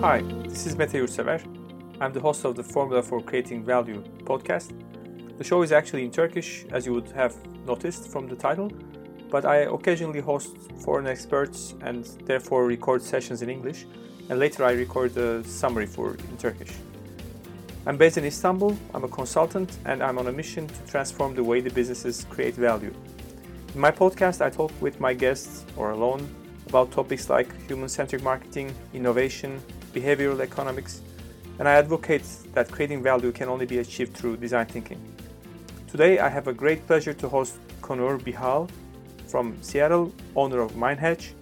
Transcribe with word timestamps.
Hi, 0.00 0.20
this 0.20 0.66
is 0.66 0.76
Mete 0.76 0.90
Yurtsever. 0.90 1.40
I'm 2.02 2.12
the 2.12 2.20
host 2.20 2.44
of 2.44 2.54
the 2.54 2.62
Formula 2.62 3.02
for 3.02 3.22
Creating 3.22 3.64
Value 3.64 4.04
podcast. 4.24 4.72
The 5.38 5.42
show 5.42 5.62
is 5.62 5.72
actually 5.72 6.04
in 6.04 6.10
Turkish, 6.10 6.66
as 6.70 6.84
you 6.84 6.92
would 6.92 7.08
have 7.12 7.34
noticed 7.66 8.06
from 8.08 8.28
the 8.28 8.36
title, 8.36 8.70
but 9.30 9.46
I 9.46 9.60
occasionally 9.60 10.20
host 10.20 10.54
foreign 10.84 11.06
experts 11.06 11.74
and 11.80 12.04
therefore 12.26 12.66
record 12.66 13.00
sessions 13.00 13.40
in 13.40 13.48
English, 13.48 13.86
and 14.28 14.38
later 14.38 14.64
I 14.64 14.72
record 14.72 15.16
a 15.16 15.42
summary 15.44 15.86
for 15.86 16.10
in 16.14 16.36
Turkish. 16.36 16.72
I'm 17.86 17.96
based 17.96 18.18
in 18.18 18.26
Istanbul, 18.26 18.76
I'm 18.92 19.04
a 19.04 19.08
consultant, 19.08 19.78
and 19.86 20.02
I'm 20.02 20.18
on 20.18 20.26
a 20.26 20.32
mission 20.32 20.68
to 20.68 20.86
transform 20.86 21.34
the 21.34 21.42
way 21.42 21.62
the 21.62 21.70
businesses 21.70 22.26
create 22.28 22.54
value. 22.54 22.92
In 23.74 23.80
my 23.80 23.92
podcast, 23.92 24.44
I 24.44 24.50
talk 24.50 24.72
with 24.82 25.00
my 25.00 25.14
guests 25.14 25.64
or 25.74 25.92
alone 25.92 26.28
about 26.68 26.92
topics 26.92 27.30
like 27.30 27.48
human 27.66 27.88
centric 27.88 28.22
marketing, 28.22 28.74
innovation, 28.92 29.58
behavioral 29.98 30.40
economics, 30.40 31.00
and 31.58 31.66
I 31.66 31.74
advocate 31.74 32.26
that 32.54 32.70
creating 32.70 33.02
value 33.02 33.32
can 33.32 33.48
only 33.48 33.66
be 33.66 33.78
achieved 33.78 34.12
through 34.16 34.36
design 34.36 34.66
thinking. 34.66 35.00
Today, 35.88 36.18
I 36.18 36.28
have 36.28 36.48
a 36.48 36.52
great 36.52 36.86
pleasure 36.86 37.14
to 37.14 37.28
host 37.28 37.54
Konur 37.80 38.20
Bihal 38.20 38.68
from 39.26 39.56
Seattle, 39.62 40.12
owner 40.34 40.60
of 40.60 40.72
MindHatch. 40.72 41.32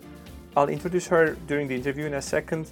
I'll 0.56 0.68
introduce 0.68 1.06
her 1.08 1.36
during 1.48 1.66
the 1.66 1.74
interview 1.74 2.06
in 2.06 2.14
a 2.14 2.22
second, 2.22 2.70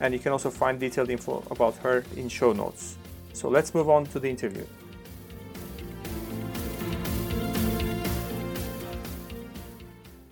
and 0.00 0.12
you 0.12 0.20
can 0.20 0.32
also 0.32 0.50
find 0.50 0.78
detailed 0.78 1.08
info 1.08 1.42
about 1.50 1.76
her 1.76 2.04
in 2.16 2.28
show 2.28 2.52
notes. 2.52 2.98
So 3.32 3.48
let's 3.48 3.74
move 3.74 3.88
on 3.88 4.04
to 4.06 4.20
the 4.20 4.28
interview. 4.28 4.66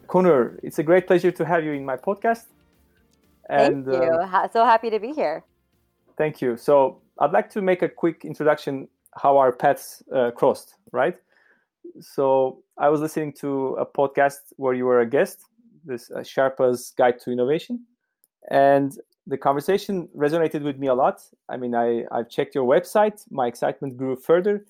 Konur, 0.07 0.59
it's 0.63 0.79
a 0.79 0.83
great 0.83 1.07
pleasure 1.07 1.31
to 1.31 1.45
have 1.45 1.65
you 1.65 1.73
in 1.73 1.85
my 1.85 1.97
podcast. 1.97 2.45
And, 3.51 3.85
thank 3.85 4.03
you. 4.03 4.11
Uh, 4.11 4.49
so 4.49 4.65
happy 4.65 4.91
to 4.91 5.01
be 5.01 5.13
here. 5.13 5.45
Thank 6.17 6.41
you. 6.41 6.57
So 6.57 7.03
I'd 7.19 7.33
like 7.33 7.51
to 7.51 7.63
make 7.63 7.83
a 7.83 7.89
quick 7.89 8.25
introduction 8.25 8.89
how 9.17 9.37
our 9.37 9.53
paths 9.53 10.03
uh, 10.15 10.31
crossed, 10.31 10.75
right? 10.93 11.17
So 12.01 12.63
I 12.79 12.89
was 12.89 13.01
listening 13.01 13.33
to 13.41 13.75
a 13.75 13.87
podcast 13.87 14.53
where 14.57 14.75
you 14.75 14.85
were 14.87 15.01
a 15.01 15.07
guest, 15.07 15.39
this 15.85 16.11
uh, 16.11 16.21
Sherpa's 16.21 16.93
Guide 16.97 17.19
to 17.21 17.33
Innovation, 17.33 17.85
and 18.51 18.97
the 19.27 19.37
conversation 19.37 20.09
resonated 20.17 20.63
with 20.63 20.79
me 20.79 20.87
a 20.87 20.95
lot. 20.95 21.21
I 21.49 21.57
mean, 21.57 21.75
I 21.75 22.05
I've 22.13 22.29
checked 22.31 22.55
your 22.55 22.65
website, 22.65 23.25
my 23.31 23.47
excitement 23.49 23.97
grew 23.97 24.17
further, 24.17 24.65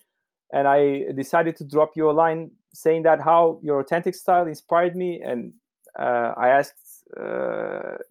and 0.53 0.67
I 0.67 1.13
decided 1.15 1.57
to 1.57 1.65
drop 1.65 1.91
you 1.97 2.11
a 2.11 2.13
line 2.13 2.51
saying 2.73 3.03
that 3.03 3.21
how 3.21 3.59
your 3.63 3.81
authentic 3.81 4.15
style 4.15 4.47
inspired 4.47 4.97
me, 4.97 5.21
and 5.21 5.53
uh, 5.99 6.33
I 6.37 6.49
asked 6.49 6.80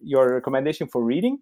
your 0.00 0.34
recommendation 0.34 0.88
for 0.88 1.02
reading. 1.02 1.38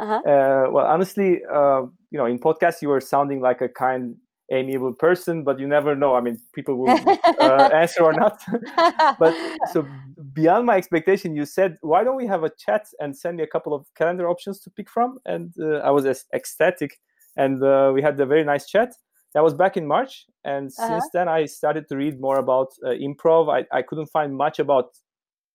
Uh-huh. 0.00 0.20
Uh, 0.20 0.70
well, 0.70 0.86
honestly, 0.86 1.40
uh, 1.52 1.82
you 2.10 2.18
know, 2.18 2.26
in 2.26 2.38
podcast 2.38 2.82
you 2.82 2.88
were 2.88 3.00
sounding 3.00 3.40
like 3.40 3.60
a 3.60 3.68
kind, 3.68 4.14
amiable 4.50 4.92
person, 4.92 5.42
but 5.42 5.58
you 5.58 5.66
never 5.66 5.96
know. 5.96 6.14
I 6.14 6.20
mean, 6.20 6.38
people 6.54 6.76
will 6.76 6.90
uh, 6.90 7.68
answer 7.74 8.04
or 8.04 8.12
not. 8.12 8.40
but 9.18 9.34
so 9.72 9.86
beyond 10.32 10.66
my 10.66 10.76
expectation, 10.76 11.34
you 11.34 11.44
said, 11.44 11.76
"Why 11.80 12.04
don't 12.04 12.16
we 12.16 12.26
have 12.26 12.44
a 12.44 12.50
chat 12.64 12.86
and 13.00 13.16
send 13.16 13.38
me 13.38 13.42
a 13.42 13.46
couple 13.46 13.74
of 13.74 13.86
calendar 13.96 14.28
options 14.28 14.60
to 14.60 14.70
pick 14.70 14.88
from?" 14.88 15.18
And 15.26 15.52
uh, 15.60 15.78
I 15.78 15.90
was 15.90 16.06
ecstatic, 16.32 16.98
and 17.36 17.62
uh, 17.62 17.90
we 17.92 18.00
had 18.00 18.20
a 18.20 18.26
very 18.26 18.44
nice 18.44 18.66
chat. 18.66 18.94
That 19.34 19.42
was 19.42 19.52
back 19.52 19.76
in 19.76 19.86
March, 19.86 20.26
and 20.44 20.68
uh-huh. 20.68 20.88
since 20.88 21.04
then 21.12 21.28
I 21.28 21.46
started 21.46 21.88
to 21.88 21.96
read 21.96 22.20
more 22.20 22.38
about 22.38 22.68
uh, 22.84 22.90
improv. 22.90 23.52
I, 23.52 23.66
I 23.76 23.82
couldn't 23.82 24.06
find 24.06 24.36
much 24.36 24.60
about 24.60 24.90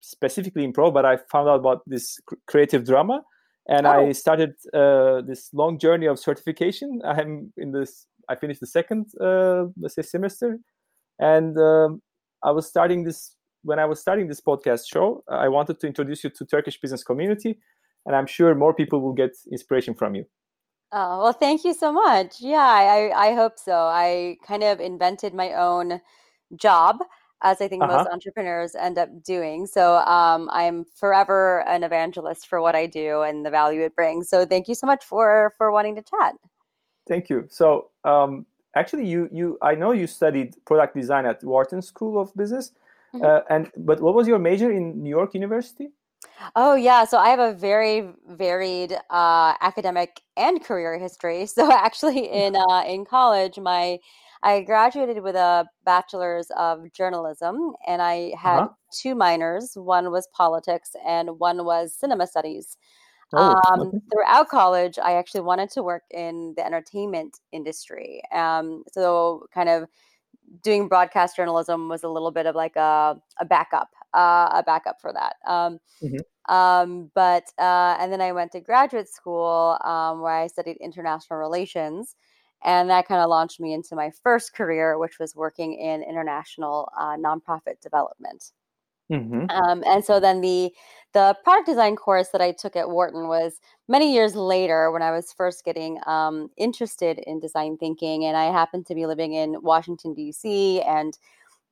specifically 0.04 0.68
improv, 0.68 0.94
but 0.94 1.06
I 1.06 1.18
found 1.32 1.48
out 1.50 1.60
about 1.60 1.82
this 1.88 2.20
creative 2.46 2.86
drama, 2.86 3.22
and 3.68 3.88
oh. 3.88 3.92
I 3.92 4.12
started 4.12 4.52
uh, 4.74 5.22
this 5.22 5.50
long 5.54 5.80
journey 5.80 6.08
of 6.08 6.20
certification. 6.20 7.02
I'm 7.06 7.54
in 7.58 7.72
this. 7.72 8.06
I 8.30 8.36
finished 8.36 8.60
the 8.60 8.68
second, 8.68 9.08
uh, 9.20 9.66
let's 9.80 9.96
say, 9.96 10.02
semester, 10.02 10.60
and 11.20 11.58
um, 11.58 12.02
I 12.44 12.52
was 12.52 12.68
starting 12.68 13.04
this 13.06 13.36
when 13.64 13.80
I 13.80 13.86
was 13.86 14.00
starting 14.00 14.28
this 14.28 14.42
podcast 14.42 14.84
show. 14.88 15.24
I 15.30 15.48
wanted 15.48 15.80
to 15.80 15.88
introduce 15.88 16.24
you 16.24 16.30
to 16.32 16.46
Turkish 16.46 16.80
business 16.80 17.04
community, 17.04 17.60
and 18.06 18.16
I'm 18.16 18.28
sure 18.28 18.54
more 18.56 18.74
people 18.74 19.00
will 19.02 19.14
get 19.14 19.32
inspiration 19.52 19.94
from 19.94 20.16
you. 20.16 20.26
Oh, 20.92 21.24
well, 21.24 21.34
thank 21.34 21.64
you 21.64 21.74
so 21.74 21.92
much. 21.92 22.36
Yeah, 22.40 22.58
I, 22.60 23.30
I 23.30 23.34
hope 23.34 23.58
so. 23.58 23.74
I 23.74 24.38
kind 24.46 24.64
of 24.64 24.80
invented 24.80 25.34
my 25.34 25.54
own 25.54 26.02
job, 26.56 27.00
as 27.44 27.62
I 27.62 27.68
think 27.68 27.84
uh-huh. 27.84 27.98
most 27.98 28.10
entrepreneurs 28.10 28.74
end 28.74 28.98
up 28.98 29.10
doing. 29.24 29.68
So 29.68 29.98
um, 29.98 30.50
I'm 30.52 30.86
forever 30.86 31.68
an 31.68 31.84
evangelist 31.84 32.48
for 32.48 32.62
what 32.62 32.76
I 32.76 32.86
do 32.88 33.22
and 33.22 33.46
the 33.46 33.52
value 33.52 33.82
it 33.82 33.96
brings. 33.96 34.30
So 34.30 34.46
thank 34.46 34.68
you 34.68 34.76
so 34.76 34.88
much 34.88 35.04
for 35.04 35.54
for 35.58 35.72
wanting 35.72 35.96
to 35.96 36.02
chat. 36.02 36.36
Thank 37.08 37.30
you. 37.30 37.46
So 37.50 37.90
um, 38.06 38.46
actually, 38.76 39.06
you 39.08 39.30
you 39.32 39.58
I 39.62 39.76
know 39.76 39.92
you 39.92 40.08
studied 40.08 40.56
product 40.66 40.96
design 40.96 41.26
at 41.26 41.44
Wharton 41.44 41.82
School 41.82 42.20
of 42.20 42.34
Business, 42.36 42.72
mm-hmm. 43.14 43.26
uh, 43.26 43.42
and 43.50 43.70
but 43.78 44.02
what 44.02 44.16
was 44.16 44.28
your 44.28 44.40
major 44.40 44.72
in 44.72 45.04
New 45.04 45.10
York 45.10 45.34
University? 45.34 45.90
Oh 46.56 46.76
yeah, 46.76 47.06
so 47.06 47.18
I 47.18 47.30
have 47.30 47.40
a 47.40 47.54
very 47.54 48.10
varied 48.30 48.98
uh, 49.10 49.54
academic 49.62 50.22
and 50.38 50.64
career 50.64 50.98
history. 50.98 51.46
So 51.54 51.72
actually, 51.72 52.32
in 52.32 52.56
uh, 52.56 52.84
in 52.88 53.06
college, 53.06 53.60
my 53.60 54.00
I 54.44 54.62
graduated 54.62 55.24
with 55.24 55.36
a 55.36 55.66
bachelor's 55.86 56.52
of 56.58 56.92
journalism, 56.92 57.74
and 57.88 58.02
I 58.02 58.34
had 58.38 58.60
uh-huh. 58.60 58.70
two 58.92 59.16
minors. 59.16 59.72
One 59.76 60.12
was 60.12 60.28
politics, 60.34 60.92
and 61.06 61.40
one 61.40 61.64
was 61.64 61.94
cinema 61.94 62.28
studies. 62.28 62.78
Oh, 63.32 63.62
um, 63.72 63.80
okay. 63.80 63.98
Throughout 64.12 64.50
college, 64.50 65.00
I 65.00 65.14
actually 65.14 65.42
wanted 65.42 65.70
to 65.72 65.82
work 65.82 66.04
in 66.12 66.54
the 66.58 66.66
entertainment 66.66 67.40
industry. 67.54 68.22
Um, 68.34 68.84
so, 68.92 69.48
kind 69.54 69.70
of 69.70 69.88
doing 70.62 70.90
broadcast 70.90 71.38
journalism 71.38 71.88
was 71.88 72.04
a 72.04 72.10
little 72.10 72.30
bit 72.30 72.46
of 72.46 72.54
like 72.54 72.76
a, 72.76 73.16
a 73.40 73.46
backup, 73.46 73.90
uh, 74.14 74.50
a 74.52 74.64
backup 74.66 75.00
for 75.02 75.14
that. 75.14 75.38
Um, 75.48 75.80
mm-hmm. 76.02 76.54
um, 76.54 77.12
but 77.16 77.46
uh, 77.58 77.96
and 77.98 78.12
then 78.12 78.22
I 78.22 78.34
went 78.34 78.52
to 78.52 78.60
graduate 78.60 79.08
school 79.08 79.78
um, 79.86 80.20
where 80.20 80.34
I 80.34 80.48
studied 80.48 80.78
international 80.82 81.40
relations, 81.40 82.18
and 82.64 82.90
that 82.90 83.08
kind 83.08 83.22
of 83.22 83.30
launched 83.30 83.60
me 83.60 83.74
into 83.74 83.96
my 83.96 84.12
first 84.24 84.54
career, 84.54 84.98
which 84.98 85.20
was 85.20 85.36
working 85.36 85.74
in 85.74 86.02
international 86.04 86.92
uh, 86.98 87.16
nonprofit 87.18 87.80
development. 87.82 88.52
Mm-hmm. 89.12 89.50
Um, 89.50 89.84
and 89.86 90.04
so 90.04 90.20
then 90.20 90.42
the 90.42 90.72
the 91.14 91.36
product 91.44 91.68
design 91.68 91.96
course 91.96 92.30
that 92.30 92.42
I 92.42 92.52
took 92.52 92.76
at 92.76 92.90
Wharton 92.90 93.28
was 93.28 93.60
many 93.88 94.14
years 94.14 94.36
later 94.36 94.92
when 94.92 95.04
I 95.04 95.12
was 95.12 95.32
first 95.32 95.64
getting 95.64 96.00
um, 96.08 96.50
interested 96.58 97.20
in 97.20 97.40
design 97.40 97.78
thinking, 97.78 98.26
and 98.26 98.36
I 98.36 98.46
happened 98.46 98.88
to 98.88 98.96
be 98.96 99.06
living 99.06 99.34
in 99.34 99.62
Washington 99.62 100.14
D.C. 100.14 100.82
and 100.82 101.18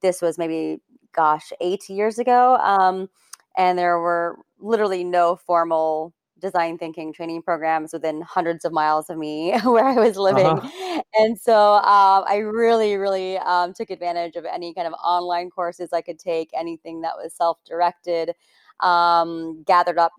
this 0.02 0.22
was 0.22 0.38
maybe 0.38 0.80
gosh 1.14 1.52
eight 1.62 1.90
years 1.90 2.20
ago, 2.20 2.58
um, 2.58 3.10
and 3.58 3.80
there 3.80 4.00
were 4.00 4.38
literally 4.60 5.04
no 5.04 5.36
formal 5.36 6.14
design 6.42 6.78
thinking 6.78 7.14
training 7.14 7.42
programs 7.42 7.94
within 7.94 8.22
hundreds 8.22 8.66
of 8.66 8.74
miles 8.74 9.10
of 9.10 9.18
me 9.18 9.58
where 9.64 9.86
I 9.86 9.96
was 9.96 10.18
living. 10.18 10.46
Uh-huh. 10.46 11.02
And 11.18 11.40
so 11.40 11.76
um, 11.76 12.26
I 12.28 12.38
really, 12.38 12.96
really 12.96 13.38
um, 13.38 13.74
took 13.74 13.90
advantage 13.90 14.36
of 14.36 14.46
any 14.46 14.74
kind 14.74 14.88
of 14.88 14.94
online 14.94 15.50
courses 15.50 15.94
I 15.94 16.02
could 16.02 16.20
take, 16.20 16.50
anything 16.54 17.02
that 17.02 17.14
was 17.16 17.34
self 17.34 17.60
directed, 17.66 18.34
um, 18.82 19.64
gathered 19.64 19.98
up 19.98 20.12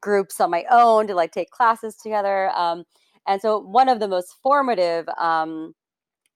groups 0.00 0.40
on 0.40 0.50
my 0.50 0.64
own 0.70 1.06
to 1.06 1.14
like 1.14 1.32
take 1.32 1.50
classes 1.50 1.96
together. 1.96 2.50
Um, 2.50 2.84
and 3.26 3.40
so 3.40 3.58
one 3.58 3.88
of 3.88 4.00
the 4.00 4.08
most 4.08 4.36
formative 4.42 5.08
um, 5.18 5.74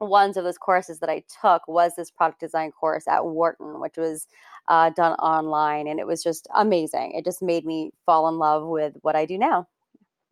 ones 0.00 0.36
of 0.36 0.44
those 0.44 0.58
courses 0.58 1.00
that 1.00 1.10
I 1.10 1.24
took 1.40 1.66
was 1.66 1.94
this 1.96 2.10
product 2.10 2.40
design 2.40 2.72
course 2.72 3.08
at 3.08 3.24
Wharton, 3.24 3.80
which 3.80 3.96
was 3.96 4.26
uh, 4.68 4.90
done 4.90 5.12
online, 5.14 5.88
and 5.88 5.98
it 5.98 6.06
was 6.06 6.22
just 6.22 6.46
amazing. 6.54 7.12
It 7.12 7.24
just 7.24 7.42
made 7.42 7.64
me 7.64 7.90
fall 8.06 8.28
in 8.28 8.38
love 8.38 8.66
with 8.66 8.94
what 9.02 9.16
I 9.16 9.24
do 9.24 9.38
now. 9.38 9.66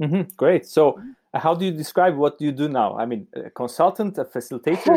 Mm-hmm. 0.01 0.35
Great. 0.37 0.67
So, 0.67 0.93
mm-hmm. 0.93 1.11
How 1.39 1.55
do 1.55 1.65
you 1.65 1.73
describe 1.73 2.17
what 2.17 2.41
you 2.41 2.53
do 2.53 2.69
now? 2.69 2.97
I 2.97 3.07
mean, 3.07 3.27
a 3.35 3.51
consultant, 3.51 4.19
a 4.19 4.25
facilitator. 4.25 4.97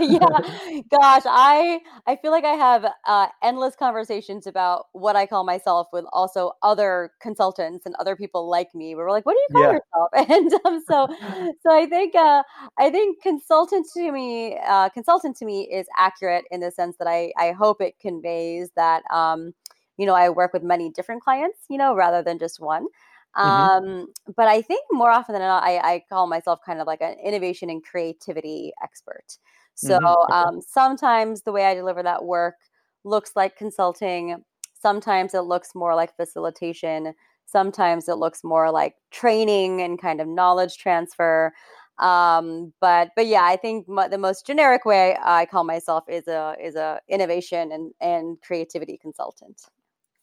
yeah, 0.00 0.80
gosh, 0.90 1.22
I 1.26 1.80
I 2.06 2.16
feel 2.16 2.30
like 2.30 2.44
I 2.44 2.54
have 2.54 2.86
uh, 3.06 3.28
endless 3.42 3.76
conversations 3.76 4.46
about 4.46 4.86
what 4.92 5.16
I 5.16 5.26
call 5.26 5.44
myself 5.44 5.88
with 5.92 6.04
also 6.12 6.52
other 6.62 7.12
consultants 7.20 7.86
and 7.86 7.94
other 7.96 8.16
people 8.16 8.48
like 8.48 8.74
me. 8.74 8.94
Where 8.94 9.04
we're 9.04 9.12
like, 9.12 9.26
"What 9.26 9.34
do 9.34 9.40
you 9.40 9.48
call 9.52 9.62
yeah. 9.62 9.78
yourself?" 9.78 10.10
And 10.34 10.52
um, 10.64 10.82
so, 10.88 11.08
so 11.62 11.70
I 11.70 11.86
think 11.86 12.14
uh, 12.14 12.42
I 12.78 12.90
think 12.90 13.22
consultant 13.22 13.86
to 13.94 14.12
me, 14.12 14.58
uh, 14.66 14.88
consultant 14.90 15.36
to 15.38 15.44
me 15.44 15.62
is 15.62 15.86
accurate 15.98 16.44
in 16.50 16.60
the 16.60 16.70
sense 16.70 16.96
that 16.98 17.08
I 17.08 17.32
I 17.38 17.52
hope 17.52 17.80
it 17.80 17.98
conveys 18.00 18.70
that 18.76 19.02
um, 19.10 19.54
you 19.96 20.06
know 20.06 20.14
I 20.14 20.30
work 20.30 20.52
with 20.52 20.62
many 20.62 20.90
different 20.90 21.22
clients, 21.22 21.58
you 21.68 21.78
know, 21.78 21.94
rather 21.94 22.22
than 22.22 22.38
just 22.38 22.60
one. 22.60 22.86
Mm-hmm. 23.36 23.88
Um, 23.88 24.06
but 24.36 24.46
I 24.48 24.62
think 24.62 24.84
more 24.92 25.10
often 25.10 25.32
than 25.32 25.42
not, 25.42 25.64
I, 25.64 25.78
I, 25.78 26.04
call 26.08 26.28
myself 26.28 26.60
kind 26.64 26.80
of 26.80 26.86
like 26.86 27.00
an 27.00 27.16
innovation 27.18 27.68
and 27.68 27.82
creativity 27.82 28.72
expert. 28.82 29.38
So 29.74 29.98
mm-hmm. 29.98 30.32
um, 30.32 30.60
sometimes 30.60 31.42
the 31.42 31.50
way 31.50 31.64
I 31.64 31.74
deliver 31.74 32.02
that 32.02 32.24
work 32.24 32.54
looks 33.02 33.32
like 33.34 33.56
consulting. 33.56 34.42
Sometimes 34.80 35.34
it 35.34 35.40
looks 35.40 35.74
more 35.74 35.94
like 35.94 36.14
facilitation. 36.16 37.12
Sometimes 37.46 38.08
it 38.08 38.16
looks 38.16 38.44
more 38.44 38.70
like 38.70 38.94
training 39.10 39.82
and 39.82 40.00
kind 40.00 40.20
of 40.20 40.28
knowledge 40.28 40.78
transfer. 40.78 41.52
Um, 41.98 42.72
but 42.80 43.10
but 43.16 43.26
yeah, 43.26 43.44
I 43.44 43.56
think 43.56 43.86
the 43.86 44.18
most 44.18 44.46
generic 44.46 44.84
way 44.84 45.16
I 45.22 45.46
call 45.46 45.64
myself 45.64 46.04
is 46.08 46.26
a 46.26 46.56
is 46.60 46.74
a 46.74 47.00
innovation 47.08 47.72
and 47.72 47.92
and 48.00 48.40
creativity 48.42 48.98
consultant. 48.98 49.62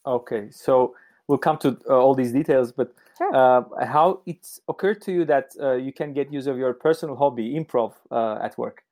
Okay, 0.05 0.49
so 0.49 0.95
we'll 1.31 1.37
come 1.39 1.57
to 1.57 1.77
uh, 1.89 1.97
all 1.97 2.13
these 2.13 2.33
details, 2.33 2.73
but 2.73 2.93
sure. 3.17 3.33
uh, 3.33 3.85
how 3.85 4.21
it's 4.25 4.59
occurred 4.67 5.01
to 5.03 5.11
you 5.13 5.23
that 5.25 5.51
uh, 5.61 5.75
you 5.75 5.93
can 5.93 6.11
get 6.11 6.31
use 6.31 6.45
of 6.45 6.57
your 6.57 6.73
personal 6.73 7.15
hobby, 7.15 7.55
improv, 7.59 7.93
uh, 8.11 8.37
at 8.43 8.57
work? 8.57 8.83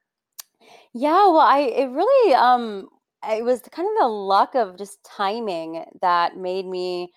Yeah, 0.94 1.27
well, 1.27 1.39
I 1.57 1.59
it 1.59 1.89
really 1.89 2.33
um 2.33 2.88
it 3.27 3.44
was 3.44 3.62
kind 3.71 3.88
of 3.88 3.95
the 4.00 4.07
luck 4.07 4.56
of 4.56 4.77
just 4.77 5.03
timing 5.03 5.83
that 6.01 6.38
made 6.38 6.65
me 6.65 7.12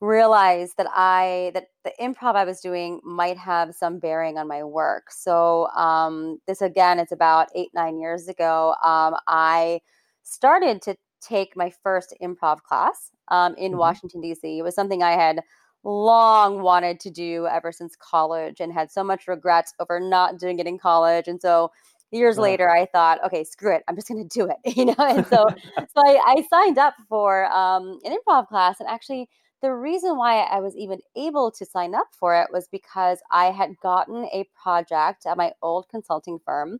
realize 0.00 0.72
that 0.78 0.88
I 0.94 1.50
that 1.54 1.66
the 1.84 1.92
improv 2.00 2.34
I 2.34 2.44
was 2.44 2.60
doing 2.60 3.00
might 3.04 3.36
have 3.36 3.74
some 3.74 3.98
bearing 3.98 4.38
on 4.38 4.48
my 4.48 4.64
work. 4.64 5.10
So 5.10 5.68
um, 5.76 6.38
this 6.46 6.62
again, 6.62 6.98
it's 6.98 7.12
about 7.12 7.48
eight 7.54 7.70
nine 7.74 7.98
years 7.98 8.28
ago. 8.28 8.74
Um, 8.82 9.14
I 9.26 9.80
started 10.22 10.80
to 10.82 10.96
take 11.20 11.56
my 11.56 11.70
first 11.82 12.14
improv 12.22 12.62
class 12.62 13.10
um, 13.30 13.54
in 13.56 13.72
mm-hmm. 13.72 13.80
Washington 13.80 14.20
D.C. 14.20 14.58
It 14.58 14.62
was 14.62 14.74
something 14.74 15.02
I 15.02 15.12
had 15.12 15.40
long 15.84 16.62
wanted 16.62 17.00
to 17.00 17.10
do 17.10 17.46
ever 17.46 17.70
since 17.72 17.94
college 17.96 18.60
and 18.60 18.72
had 18.72 18.90
so 18.90 19.04
much 19.04 19.28
regret 19.28 19.66
over 19.78 20.00
not 20.00 20.38
doing 20.38 20.58
it 20.58 20.66
in 20.66 20.78
college, 20.78 21.28
and 21.28 21.40
so 21.40 21.70
years 22.10 22.38
later 22.38 22.70
i 22.70 22.86
thought 22.86 23.22
okay 23.22 23.44
screw 23.44 23.74
it. 23.74 23.82
I'm 23.86 23.94
just 23.94 24.08
going 24.08 24.26
to 24.26 24.38
do 24.38 24.48
it 24.50 24.56
you 24.76 24.86
know? 24.86 24.94
And 24.98 25.26
so 25.26 25.46
so 25.76 25.96
I, 25.96 26.18
I, 26.26 26.46
signed 26.48 26.78
up 26.78 26.94
for 27.06 27.44
um, 27.52 27.98
an 28.02 28.16
improv 28.16 28.48
class. 28.48 28.80
And 28.80 28.88
actually 28.88 29.28
the 29.60 29.72
reason 29.72 30.16
why 30.16 30.38
i 30.40 30.60
was 30.60 30.76
even 30.76 31.00
able 31.16 31.50
to 31.50 31.64
sign 31.64 31.94
up 31.94 32.08
for 32.12 32.40
it 32.40 32.48
was 32.52 32.68
because 32.68 33.20
i 33.32 33.46
had 33.46 33.76
gotten 33.80 34.24
a 34.32 34.44
project 34.60 35.26
at 35.26 35.36
my 35.36 35.52
old 35.62 35.88
consulting 35.88 36.38
firm 36.44 36.78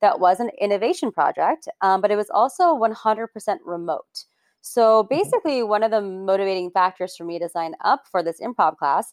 that 0.00 0.20
was 0.20 0.40
an 0.40 0.50
innovation 0.60 1.10
project 1.10 1.68
um, 1.80 2.00
but 2.00 2.10
it 2.10 2.16
was 2.16 2.30
also 2.30 2.76
100% 2.76 3.28
remote 3.64 4.24
so 4.60 5.02
mm-hmm. 5.02 5.14
basically 5.14 5.62
one 5.62 5.82
of 5.82 5.90
the 5.90 6.00
motivating 6.00 6.70
factors 6.70 7.16
for 7.16 7.24
me 7.24 7.38
to 7.38 7.48
sign 7.48 7.74
up 7.84 8.04
for 8.10 8.22
this 8.22 8.40
improv 8.40 8.76
class 8.76 9.12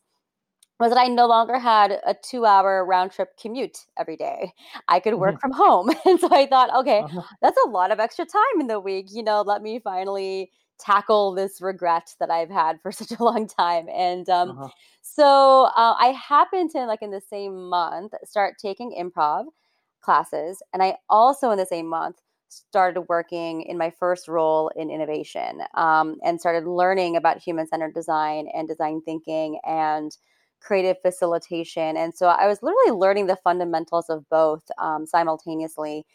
was 0.79 0.91
that 0.91 0.99
I 0.99 1.07
no 1.07 1.25
longer 1.25 1.57
had 1.57 1.99
a 2.05 2.13
two 2.13 2.45
hour 2.45 2.85
round 2.85 3.11
trip 3.11 3.29
commute 3.39 3.85
every 3.97 4.15
day. 4.15 4.53
I 4.87 4.99
could 4.99 5.15
work 5.15 5.35
mm-hmm. 5.35 5.39
from 5.39 5.51
home. 5.51 5.91
And 6.05 6.19
so 6.19 6.29
I 6.31 6.45
thought, 6.45 6.73
okay, 6.75 6.99
uh-huh. 6.99 7.21
that's 7.41 7.57
a 7.65 7.69
lot 7.69 7.91
of 7.91 7.99
extra 7.99 8.25
time 8.25 8.61
in 8.61 8.67
the 8.67 8.79
week. 8.79 9.07
You 9.09 9.23
know, 9.23 9.41
let 9.41 9.61
me 9.61 9.79
finally 9.79 10.51
tackle 10.79 11.33
this 11.33 11.61
regret 11.61 12.13
that 12.19 12.29
I've 12.29 12.49
had 12.49 12.79
for 12.81 12.91
such 12.91 13.11
a 13.11 13.23
long 13.23 13.47
time. 13.47 13.87
And 13.89 14.29
um, 14.29 14.51
uh-huh. 14.51 14.69
so 15.01 15.63
uh, 15.75 15.95
I 15.99 16.09
happened 16.09 16.71
to, 16.71 16.85
like, 16.85 17.01
in 17.01 17.11
the 17.11 17.21
same 17.21 17.69
month, 17.69 18.13
start 18.23 18.55
taking 18.61 18.91
improv 18.91 19.45
classes. 20.01 20.61
And 20.73 20.83
I 20.83 20.97
also, 21.09 21.49
in 21.51 21.57
the 21.57 21.65
same 21.65 21.87
month, 21.87 22.17
started 22.49 23.01
working 23.01 23.61
in 23.63 23.77
my 23.77 23.89
first 23.89 24.27
role 24.27 24.71
in 24.75 24.89
innovation 24.89 25.61
um, 25.75 26.17
and 26.23 26.39
started 26.39 26.67
learning 26.67 27.15
about 27.15 27.39
human 27.41 27.67
centered 27.67 27.93
design 27.93 28.47
and 28.53 28.67
design 28.67 29.01
thinking 29.03 29.59
and 29.65 30.17
creative 30.59 30.97
facilitation. 31.01 31.97
And 31.97 32.15
so 32.15 32.27
I 32.27 32.47
was 32.47 32.63
literally 32.63 32.97
learning 32.97 33.27
the 33.27 33.37
fundamentals 33.37 34.09
of 34.09 34.27
both 34.29 34.63
um, 34.79 35.05
simultaneously 35.05 36.05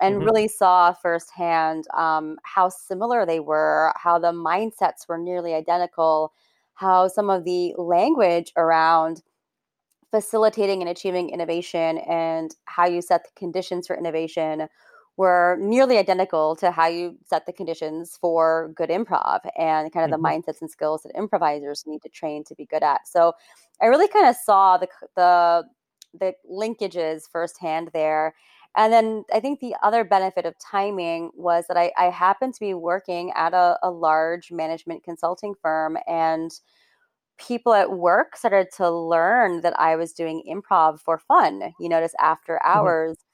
and 0.00 0.16
mm-hmm. 0.16 0.24
really 0.24 0.48
saw 0.48 0.92
firsthand 0.92 1.84
um, 1.96 2.36
how 2.44 2.68
similar 2.68 3.26
they 3.26 3.40
were, 3.40 3.92
how 3.96 4.18
the 4.18 4.32
mindsets 4.32 5.08
were 5.08 5.18
nearly 5.18 5.54
identical, 5.54 6.32
how 6.74 7.08
some 7.08 7.28
of 7.30 7.44
the 7.44 7.74
language 7.76 8.52
around 8.56 9.22
facilitating 10.10 10.80
and 10.80 10.88
achieving 10.88 11.30
innovation 11.30 11.98
and 11.98 12.54
how 12.64 12.86
you 12.86 13.02
set 13.02 13.24
the 13.24 13.30
conditions 13.36 13.86
for 13.86 13.96
innovation 13.96 14.68
were 15.18 15.58
nearly 15.60 15.98
identical 15.98 16.54
to 16.54 16.70
how 16.70 16.86
you 16.86 17.18
set 17.26 17.44
the 17.44 17.52
conditions 17.52 18.16
for 18.20 18.72
good 18.76 18.88
improv 18.88 19.40
and 19.58 19.92
kind 19.92 20.10
of 20.10 20.16
mm-hmm. 20.16 20.22
the 20.22 20.52
mindsets 20.52 20.60
and 20.60 20.70
skills 20.70 21.02
that 21.02 21.12
improvisers 21.18 21.84
need 21.86 22.00
to 22.00 22.08
train 22.08 22.44
to 22.44 22.54
be 22.54 22.64
good 22.64 22.84
at. 22.84 23.06
So 23.06 23.32
I 23.82 23.86
really 23.86 24.08
kind 24.08 24.26
of 24.26 24.36
saw 24.36 24.78
the 24.78 24.88
the 25.16 25.64
the 26.18 26.32
linkages 26.50 27.28
firsthand 27.30 27.90
there. 27.92 28.34
And 28.76 28.92
then 28.92 29.24
I 29.32 29.40
think 29.40 29.58
the 29.58 29.74
other 29.82 30.04
benefit 30.04 30.46
of 30.46 30.54
timing 30.58 31.32
was 31.34 31.64
that 31.66 31.76
I, 31.76 31.90
I 31.98 32.10
happened 32.10 32.54
to 32.54 32.60
be 32.60 32.74
working 32.74 33.32
at 33.34 33.52
a, 33.54 33.76
a 33.82 33.90
large 33.90 34.52
management 34.52 35.02
consulting 35.02 35.54
firm 35.60 35.98
and 36.06 36.52
people 37.38 37.72
at 37.72 37.90
work 37.92 38.36
started 38.36 38.68
to 38.76 38.90
learn 38.90 39.62
that 39.62 39.78
I 39.80 39.96
was 39.96 40.12
doing 40.12 40.42
improv 40.48 41.00
for 41.00 41.18
fun, 41.18 41.72
you 41.80 41.88
know, 41.88 42.00
just 42.00 42.14
after 42.20 42.54
mm-hmm. 42.54 42.78
hours. 42.78 43.12
Mm-hmm. 43.12 43.27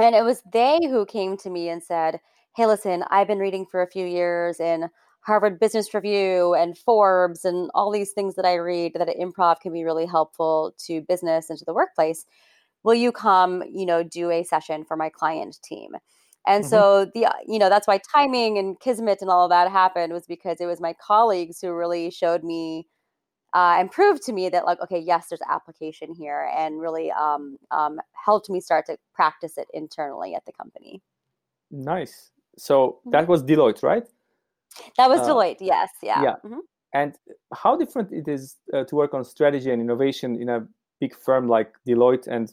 And 0.00 0.14
it 0.14 0.24
was 0.24 0.42
they 0.50 0.80
who 0.82 1.04
came 1.04 1.36
to 1.38 1.50
me 1.50 1.68
and 1.68 1.82
said, 1.82 2.20
Hey, 2.56 2.66
listen, 2.66 3.04
I've 3.10 3.28
been 3.28 3.38
reading 3.38 3.66
for 3.70 3.82
a 3.82 3.90
few 3.90 4.06
years 4.06 4.58
in 4.58 4.88
Harvard 5.20 5.60
Business 5.60 5.92
Review 5.92 6.54
and 6.54 6.76
Forbes 6.76 7.44
and 7.44 7.70
all 7.74 7.90
these 7.90 8.12
things 8.12 8.34
that 8.36 8.46
I 8.46 8.54
read 8.54 8.92
that 8.94 9.08
improv 9.08 9.60
can 9.60 9.72
be 9.72 9.84
really 9.84 10.06
helpful 10.06 10.74
to 10.86 11.02
business 11.02 11.50
and 11.50 11.58
to 11.58 11.64
the 11.64 11.74
workplace. 11.74 12.24
Will 12.82 12.94
you 12.94 13.12
come, 13.12 13.62
you 13.70 13.84
know, 13.84 14.02
do 14.02 14.30
a 14.30 14.42
session 14.42 14.84
for 14.84 14.96
my 14.96 15.10
client 15.10 15.58
team? 15.62 15.90
And 16.46 16.64
mm-hmm. 16.64 16.70
so 16.70 17.10
the 17.14 17.30
you 17.46 17.58
know 17.58 17.68
that's 17.68 17.86
why 17.86 18.00
timing 18.12 18.56
and 18.56 18.80
kismet 18.80 19.18
and 19.20 19.30
all 19.30 19.44
of 19.44 19.50
that 19.50 19.70
happened 19.70 20.12
was 20.12 20.26
because 20.26 20.56
it 20.60 20.66
was 20.66 20.80
my 20.80 20.94
colleagues 20.94 21.60
who 21.60 21.74
really 21.74 22.10
showed 22.10 22.42
me 22.42 22.86
uh, 23.52 23.76
and 23.78 23.90
proved 23.90 24.22
to 24.22 24.32
me 24.32 24.48
that 24.48 24.64
like 24.64 24.80
okay 24.80 24.98
yes 24.98 25.28
there's 25.28 25.40
application 25.48 26.14
here 26.14 26.50
and 26.56 26.80
really 26.80 27.10
um, 27.12 27.56
um, 27.70 28.00
helped 28.24 28.48
me 28.50 28.60
start 28.60 28.86
to 28.86 28.96
practice 29.14 29.58
it 29.58 29.68
internally 29.74 30.34
at 30.34 30.44
the 30.46 30.52
company. 30.52 31.02
Nice. 31.70 32.30
So 32.58 32.74
mm-hmm. 33.00 33.10
that 33.10 33.28
was 33.28 33.42
deloitte 33.42 33.82
right? 33.82 34.06
That 34.96 35.08
was 35.08 35.20
uh, 35.20 35.28
deloitte 35.28 35.58
yes 35.60 35.90
yeah. 36.02 36.22
yeah. 36.22 36.34
Mm-hmm. 36.44 36.60
and 36.94 37.14
how 37.54 37.76
different 37.76 38.12
it 38.12 38.28
is 38.28 38.56
uh, 38.72 38.84
to 38.84 38.96
work 38.96 39.14
on 39.14 39.24
strategy 39.24 39.70
and 39.70 39.80
innovation 39.80 40.40
in 40.40 40.48
a 40.48 40.66
big 41.00 41.14
firm 41.16 41.48
like 41.48 41.72
deloitte 41.86 42.26
and 42.26 42.52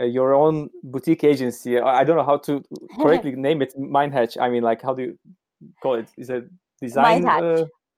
uh, 0.00 0.04
your 0.04 0.34
own 0.34 0.70
boutique 0.82 1.24
agency? 1.24 1.78
I 1.78 2.04
don't 2.04 2.16
know 2.16 2.24
how 2.24 2.38
to 2.38 2.62
correctly 3.00 3.32
name 3.36 3.60
it 3.60 3.74
mindhatch 3.76 4.38
i 4.40 4.48
mean 4.48 4.62
like 4.62 4.80
how 4.82 4.94
do 4.94 5.02
you 5.02 5.18
call 5.82 5.94
it? 5.94 6.08
Is 6.16 6.30
it 6.30 6.48
design 6.80 7.24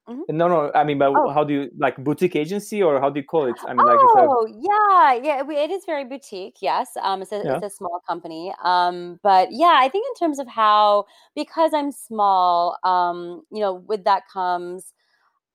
Mm-hmm. 0.09 0.37
No, 0.37 0.49
no. 0.49 0.71
I 0.75 0.85
mean, 0.85 0.99
but 0.99 1.13
oh. 1.17 1.31
how 1.31 1.45
do 1.45 1.55
you 1.55 1.71
like 1.79 1.97
boutique 1.97 2.37
agency 2.37 2.83
or 2.83 3.01
how 3.01 3.09
do 3.09 3.21
you 3.21 3.25
call 3.25 3.47
it? 3.47 3.57
I 3.67 3.73
mean, 3.73 3.87
like 3.87 3.97
oh, 3.99 4.47
yeah, 4.47 5.15
yeah. 5.15 5.43
It 5.49 5.71
is 5.71 5.85
very 5.87 6.05
boutique. 6.05 6.59
Yes, 6.61 6.91
um, 7.03 7.23
it's 7.23 7.33
a 7.33 7.41
yeah. 7.43 7.57
it's 7.57 7.65
a 7.65 7.71
small 7.71 8.03
company. 8.07 8.53
Um, 8.63 9.19
but 9.23 9.49
yeah, 9.51 9.79
I 9.81 9.89
think 9.89 10.07
in 10.07 10.15
terms 10.27 10.39
of 10.39 10.47
how 10.47 11.07
because 11.35 11.73
I'm 11.73 11.91
small, 11.91 12.77
um, 12.85 13.45
you 13.51 13.61
know, 13.61 13.75
with 13.75 14.05
that 14.05 14.29
comes 14.31 14.93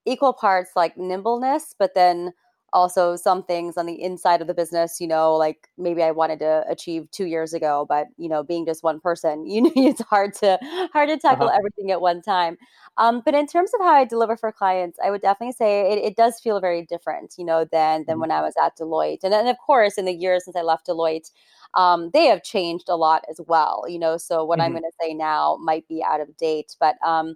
equal 0.06 0.34
parts 0.34 0.72
like 0.76 0.98
nimbleness, 0.98 1.76
but 1.78 1.94
then 1.94 2.34
also 2.74 3.16
some 3.16 3.44
things 3.44 3.78
on 3.78 3.86
the 3.86 4.02
inside 4.02 4.42
of 4.42 4.48
the 4.48 4.54
business 4.54 5.00
you 5.00 5.08
know 5.08 5.36
like 5.36 5.70
maybe 5.78 6.04
i 6.04 6.12
wanted 6.12 6.40
to 6.40 6.64
achieve 6.68 7.10
two 7.12 7.26
years 7.26 7.54
ago 7.54 7.86
but 7.88 8.08
you 8.18 8.30
know 8.30 8.44
being 8.44 8.66
just 8.66 8.84
one 8.84 9.00
person 9.00 9.46
you 9.50 9.62
know 9.62 9.72
it's 9.76 10.02
hard 10.02 10.34
to 10.34 10.58
hard 10.94 11.10
to 11.10 11.18
tackle 11.18 11.48
uh-huh. 11.48 11.58
everything 11.58 11.92
at 11.92 12.02
one 12.02 12.22
time 12.22 12.58
um, 12.98 13.22
but 13.24 13.34
in 13.34 13.48
terms 13.48 13.72
of 13.74 13.86
how 13.86 13.94
i 13.94 14.06
deliver 14.06 14.36
for 14.38 14.52
clients 14.52 14.98
i 15.04 15.12
would 15.12 15.22
definitely 15.22 15.54
say 15.54 15.92
it, 15.92 16.00
it 16.00 16.16
does 16.16 16.40
feel 16.40 16.60
very 16.60 16.86
different 16.86 17.36
you 17.38 17.46
know 17.46 17.66
than 17.72 18.06
than 18.06 18.16
mm-hmm. 18.16 18.22
when 18.22 18.32
i 18.32 18.42
was 18.42 18.54
at 18.64 18.78
deloitte 18.78 19.24
and 19.24 19.34
then 19.34 19.48
of 19.48 19.58
course 19.58 19.98
in 19.98 20.06
the 20.06 20.14
years 20.14 20.46
since 20.46 20.56
i 20.56 20.62
left 20.62 20.88
deloitte 20.88 21.32
um, 21.76 22.10
they 22.14 22.26
have 22.26 22.42
changed 22.42 22.90
a 22.90 22.96
lot 22.96 23.24
as 23.30 23.40
well 23.48 23.86
you 23.88 24.00
know 24.00 24.18
so 24.18 24.44
what 24.44 24.60
mm-hmm. 24.60 24.66
i'm 24.66 24.72
going 24.72 24.84
to 24.84 24.92
say 25.00 25.14
now 25.14 25.58
might 25.62 25.88
be 25.88 26.04
out 26.04 26.22
of 26.22 26.36
date 26.38 26.76
but 26.80 26.96
um, 27.06 27.36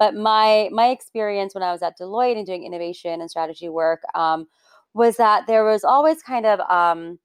but 0.00 0.14
my 0.14 0.70
my 0.72 0.88
experience 0.88 1.54
when 1.54 1.62
I 1.62 1.70
was 1.70 1.82
at 1.82 1.98
Deloitte 1.98 2.38
and 2.38 2.46
doing 2.46 2.64
innovation 2.64 3.20
and 3.20 3.30
strategy 3.30 3.68
work 3.68 4.00
um, 4.14 4.48
was 4.94 5.16
that 5.16 5.46
there 5.46 5.64
was 5.64 5.84
always 5.84 6.22
kind 6.22 6.46
of 6.46 6.60
um, 6.70 7.18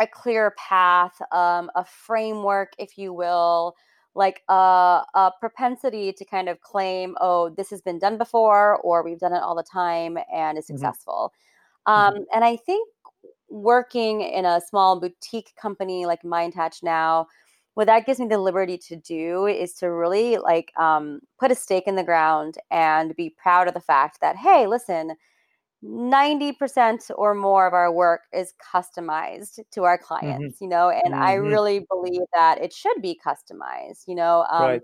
a 0.00 0.06
clear 0.06 0.54
path, 0.56 1.20
um, 1.32 1.70
a 1.74 1.84
framework, 1.84 2.72
if 2.78 2.96
you 2.96 3.12
will, 3.12 3.74
like 4.14 4.42
a, 4.48 4.52
a, 5.14 5.32
propensity 5.38 6.12
to 6.12 6.24
kind 6.24 6.48
of 6.48 6.60
claim, 6.60 7.14
oh, 7.20 7.50
this 7.50 7.70
has 7.70 7.80
been 7.82 7.98
done 7.98 8.18
before, 8.18 8.78
or 8.78 9.02
we've 9.04 9.18
done 9.18 9.32
it 9.32 9.42
all 9.42 9.54
the 9.54 9.62
time 9.62 10.18
and 10.34 10.58
is 10.58 10.64
mm-hmm. 10.64 10.76
successful. 10.76 11.32
Mm-hmm. 11.86 12.16
Um, 12.18 12.24
and 12.34 12.44
I 12.44 12.56
think 12.56 12.88
working 13.48 14.22
in 14.22 14.44
a 14.44 14.60
small 14.60 15.00
boutique 15.00 15.52
company 15.60 16.06
like 16.06 16.22
Mindhatch 16.22 16.82
now, 16.82 17.26
what 17.74 17.86
that 17.86 18.06
gives 18.06 18.18
me 18.18 18.26
the 18.26 18.38
liberty 18.38 18.76
to 18.76 18.96
do 18.96 19.46
is 19.46 19.72
to 19.74 19.92
really 19.92 20.38
like 20.38 20.72
um, 20.76 21.20
put 21.38 21.52
a 21.52 21.54
stake 21.54 21.86
in 21.86 21.94
the 21.94 22.02
ground 22.02 22.56
and 22.72 23.14
be 23.14 23.30
proud 23.30 23.68
of 23.68 23.74
the 23.74 23.80
fact 23.80 24.20
that, 24.20 24.36
hey, 24.36 24.66
listen, 24.66 25.12
90% 25.84 27.10
or 27.16 27.34
more 27.34 27.66
of 27.66 27.72
our 27.72 27.92
work 27.92 28.22
is 28.32 28.52
customized 28.74 29.60
to 29.70 29.84
our 29.84 29.96
mm-hmm. 29.96 30.04
clients 30.04 30.56
mm-hmm. 30.56 30.64
you 30.64 30.68
know 30.68 30.90
and 30.90 31.14
mm-hmm. 31.14 31.22
i 31.22 31.34
really 31.34 31.86
believe 31.88 32.22
that 32.34 32.60
it 32.60 32.72
should 32.72 33.00
be 33.00 33.18
customized 33.24 34.02
you 34.08 34.14
know 34.14 34.44
um, 34.50 34.62
right. 34.62 34.82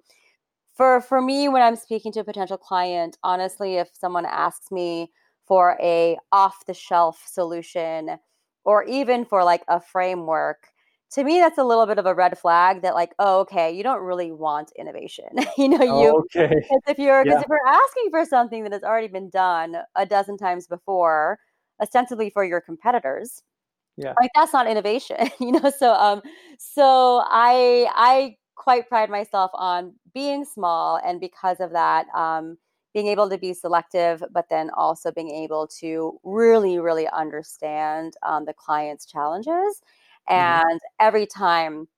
for 0.72 1.00
for 1.00 1.20
me 1.20 1.48
when 1.48 1.62
i'm 1.62 1.74
speaking 1.74 2.12
to 2.12 2.20
a 2.20 2.24
potential 2.24 2.56
client 2.56 3.18
honestly 3.24 3.74
if 3.74 3.88
someone 3.92 4.24
asks 4.24 4.70
me 4.70 5.10
for 5.46 5.76
a 5.82 6.16
off 6.30 6.64
the 6.66 6.74
shelf 6.74 7.24
solution 7.26 8.16
or 8.64 8.84
even 8.84 9.24
for 9.24 9.42
like 9.42 9.64
a 9.66 9.80
framework 9.80 10.68
to 11.14 11.23
me 11.23 11.38
that's 11.38 11.59
a 11.59 11.64
little 11.64 11.87
bit 11.87 11.99
of 11.99 12.06
a 12.06 12.14
red 12.14 12.37
flag 12.37 12.83
that 12.83 12.94
like 12.94 13.12
oh 13.18 13.40
okay 13.40 13.71
you 13.71 13.83
don't 13.83 14.02
really 14.02 14.33
want 14.33 14.73
innovation 14.76 15.28
you 15.59 15.68
know 15.68 15.83
you 15.83 16.25
okay 16.37 16.54
if 16.87 16.99
you're 16.99 17.23
because 17.23 17.38
yeah. 17.38 17.40
if 17.40 17.47
you're 17.49 17.66
asking 17.66 18.11
for 18.11 18.25
something 18.25 18.64
that 18.64 18.73
has 18.73 18.83
already 18.83 19.09
been 19.09 19.30
done 19.30 19.76
a 19.94 20.04
dozen 20.04 20.37
times 20.37 20.66
before 20.66 21.38
ostensibly 21.80 22.30
for 22.30 22.44
your 22.44 22.61
competitors 22.61 23.42
yeah 23.97 24.12
like 24.21 24.30
that's 24.35 24.52
not 24.52 24.66
innovation 24.66 25.16
you 25.40 25.52
know 25.52 25.71
so 25.76 25.92
um 25.94 26.21
so 26.59 27.23
i 27.26 27.88
i 27.94 28.37
quite 28.56 28.88
pride 28.88 29.11
myself 29.11 29.50
on 29.54 29.92
being 30.14 30.44
small 30.44 31.00
and 31.04 31.21
because 31.21 31.61
of 31.61 31.73
that 31.73 32.06
um 32.14 32.56
being 32.92 33.09
able 33.09 33.28
to 33.28 33.37
be 33.37 33.52
selective 33.52 34.23
but 34.33 34.47
then 34.49 34.71
also 34.76 35.11
being 35.11 35.30
able 35.30 35.66
to 35.66 36.18
really 36.23 36.78
really 36.78 37.09
understand 37.09 38.14
um, 38.23 38.44
the 38.44 38.52
client's 38.52 39.04
challenges. 39.04 39.83
And 40.28 40.64
mm-hmm. 40.64 40.76
every 41.00 41.26
time 41.26 41.88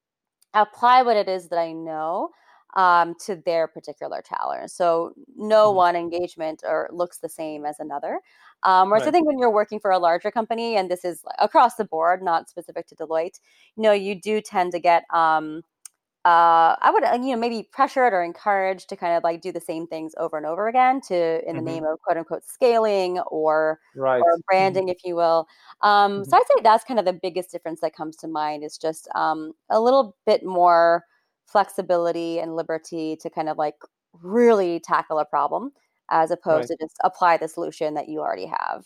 apply 0.55 1.03
what 1.03 1.17
it 1.17 1.29
is 1.29 1.49
that 1.49 1.59
i 1.59 1.73
know 1.73 2.31
um, 2.77 3.15
to 3.25 3.37
their 3.47 3.67
particular 3.67 4.23
challenge 4.23 4.71
so 4.71 5.13
no 5.37 5.69
mm-hmm. 5.69 5.77
one 5.77 5.97
engagement 5.97 6.63
or 6.67 6.89
looks 6.93 7.19
the 7.19 7.29
same 7.29 7.65
as 7.65 7.81
another 7.81 8.21
um, 8.63 8.89
whereas 8.91 9.03
right. 9.03 9.09
I 9.09 9.13
think 9.13 9.27
when 9.27 9.39
you're 9.39 9.51
working 9.51 9.79
for 9.79 9.91
a 9.91 9.99
larger 9.99 10.31
company, 10.31 10.77
and 10.77 10.91
this 10.91 11.05
is 11.05 11.23
across 11.39 11.77
the 11.77 11.85
board, 11.85 12.23
not 12.23 12.49
specific 12.49 12.87
to 12.89 12.97
Deloitte, 12.97 13.39
you 13.77 13.83
know, 13.83 13.93
you 13.93 14.21
do 14.21 14.41
tend 14.41 14.73
to 14.73 14.81
get, 14.81 15.05
um, 15.13 15.63
uh, 16.27 16.75
I 16.83 16.91
would, 16.93 17.05
uh, 17.05 17.13
you 17.13 17.31
know, 17.31 17.37
maybe 17.37 17.69
pressured 17.71 18.13
or 18.13 18.25
encouraged 18.25 18.89
to 18.89 18.97
kind 18.97 19.17
of 19.17 19.23
like 19.23 19.41
do 19.41 19.53
the 19.53 19.61
same 19.61 19.87
things 19.87 20.13
over 20.19 20.37
and 20.37 20.45
over 20.45 20.67
again 20.67 21.01
to, 21.03 21.15
in 21.15 21.55
mm-hmm. 21.55 21.65
the 21.65 21.71
name 21.71 21.85
of 21.85 22.01
quote 22.03 22.17
unquote 22.17 22.43
scaling 22.45 23.21
or, 23.31 23.79
right. 23.95 24.19
or 24.19 24.33
mm-hmm. 24.33 24.41
branding, 24.49 24.85
mm-hmm. 24.87 24.91
if 24.91 25.05
you 25.05 25.15
will. 25.15 25.47
Um, 25.83 26.15
mm-hmm. 26.15 26.25
So 26.25 26.37
I'd 26.37 26.43
say 26.49 26.63
that's 26.65 26.83
kind 26.83 26.99
of 26.99 27.07
the 27.07 27.13
biggest 27.13 27.53
difference 27.53 27.81
that 27.83 27.95
comes 27.95 28.17
to 28.17 28.27
mind 28.27 28.65
is 28.65 28.77
just 28.77 29.09
um, 29.15 29.53
a 29.71 29.81
little 29.81 30.17
bit 30.27 30.45
more 30.45 31.05
flexibility 31.47 32.41
and 32.41 32.57
liberty 32.57 33.17
to 33.21 33.31
kind 33.31 33.49
of 33.49 33.57
like 33.57 33.77
really 34.21 34.81
tackle 34.81 35.21
a 35.21 35.25
problem 35.25 35.71
as 36.11 36.33
opposed 36.33 36.71
right. 36.71 36.77
to 36.81 36.85
just 36.85 36.97
apply 37.05 37.37
the 37.37 37.47
solution 37.47 37.95
that 37.95 38.09
you 38.09 38.19
already 38.19 38.47
have 38.47 38.85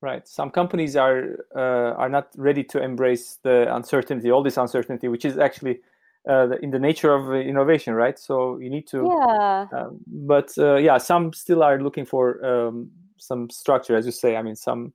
right 0.00 0.28
some 0.28 0.50
companies 0.50 0.96
are 0.96 1.46
uh, 1.56 1.94
are 1.96 2.08
not 2.08 2.28
ready 2.36 2.62
to 2.62 2.82
embrace 2.82 3.38
the 3.42 3.74
uncertainty 3.74 4.30
all 4.30 4.42
this 4.42 4.56
uncertainty 4.56 5.08
which 5.08 5.24
is 5.24 5.38
actually 5.38 5.80
uh, 6.28 6.48
in 6.62 6.70
the 6.70 6.78
nature 6.78 7.12
of 7.14 7.34
innovation 7.34 7.94
right 7.94 8.18
so 8.18 8.58
you 8.58 8.70
need 8.70 8.86
to 8.86 9.04
yeah 9.04 9.66
um, 9.72 9.98
but 10.06 10.50
uh, 10.58 10.76
yeah 10.76 10.98
some 10.98 11.32
still 11.32 11.62
are 11.62 11.80
looking 11.80 12.04
for 12.04 12.44
um, 12.44 12.90
some 13.16 13.48
structure 13.50 13.96
as 13.96 14.06
you 14.06 14.12
say 14.12 14.36
i 14.36 14.42
mean 14.42 14.56
some 14.56 14.92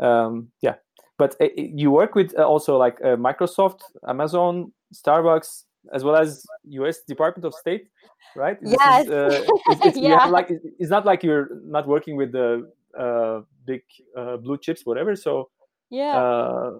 um, 0.00 0.48
yeah 0.62 0.74
but 1.18 1.36
uh, 1.40 1.48
you 1.56 1.90
work 1.90 2.14
with 2.14 2.36
uh, 2.38 2.42
also 2.42 2.76
like 2.76 2.98
uh, 3.02 3.16
microsoft 3.16 3.82
amazon 4.08 4.72
starbucks 4.94 5.64
as 5.94 6.04
well 6.04 6.16
as 6.16 6.44
us 6.64 7.00
department 7.06 7.44
of 7.44 7.54
state 7.54 7.88
right? 8.34 8.58
Yes. 8.62 9.06
Is, 9.06 9.10
uh, 9.10 9.44
it's, 9.66 9.86
it's, 9.86 9.98
yeah. 9.98 10.26
like 10.26 10.50
it's 10.78 10.90
not 10.90 11.04
like 11.04 11.22
you're 11.22 11.48
not 11.64 11.86
working 11.86 12.16
with 12.16 12.32
the 12.32 12.70
uh, 12.98 13.40
big 13.66 13.82
uh, 14.16 14.36
blue 14.36 14.58
chips, 14.58 14.84
whatever. 14.84 15.16
So 15.16 15.50
yeah. 15.90 16.70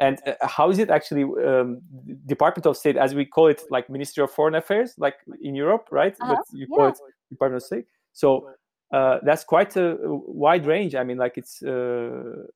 And 0.00 0.18
uh, 0.26 0.32
how 0.42 0.70
is 0.70 0.78
it 0.78 0.90
actually 0.90 1.24
um, 1.46 1.82
Department 2.26 2.66
of 2.66 2.76
State, 2.76 2.96
as 2.96 3.14
we 3.14 3.26
call 3.26 3.48
it, 3.48 3.62
like 3.70 3.90
Ministry 3.90 4.24
of 4.24 4.30
Foreign 4.30 4.54
Affairs, 4.54 4.94
like 4.96 5.16
in 5.42 5.54
Europe, 5.54 5.88
right? 5.90 6.16
Uh-huh. 6.20 6.36
But 6.36 6.58
you 6.58 6.66
call 6.66 6.86
yeah. 6.86 6.90
it 6.90 6.98
Department 7.28 7.62
of 7.62 7.66
State. 7.66 7.84
So 8.12 8.50
uh, 8.92 9.18
that's 9.22 9.44
quite 9.44 9.76
a 9.76 9.98
wide 10.00 10.66
range. 10.66 10.94
I 10.94 11.04
mean, 11.04 11.18
like 11.18 11.36
it's 11.36 11.62
uh, 11.62 12.46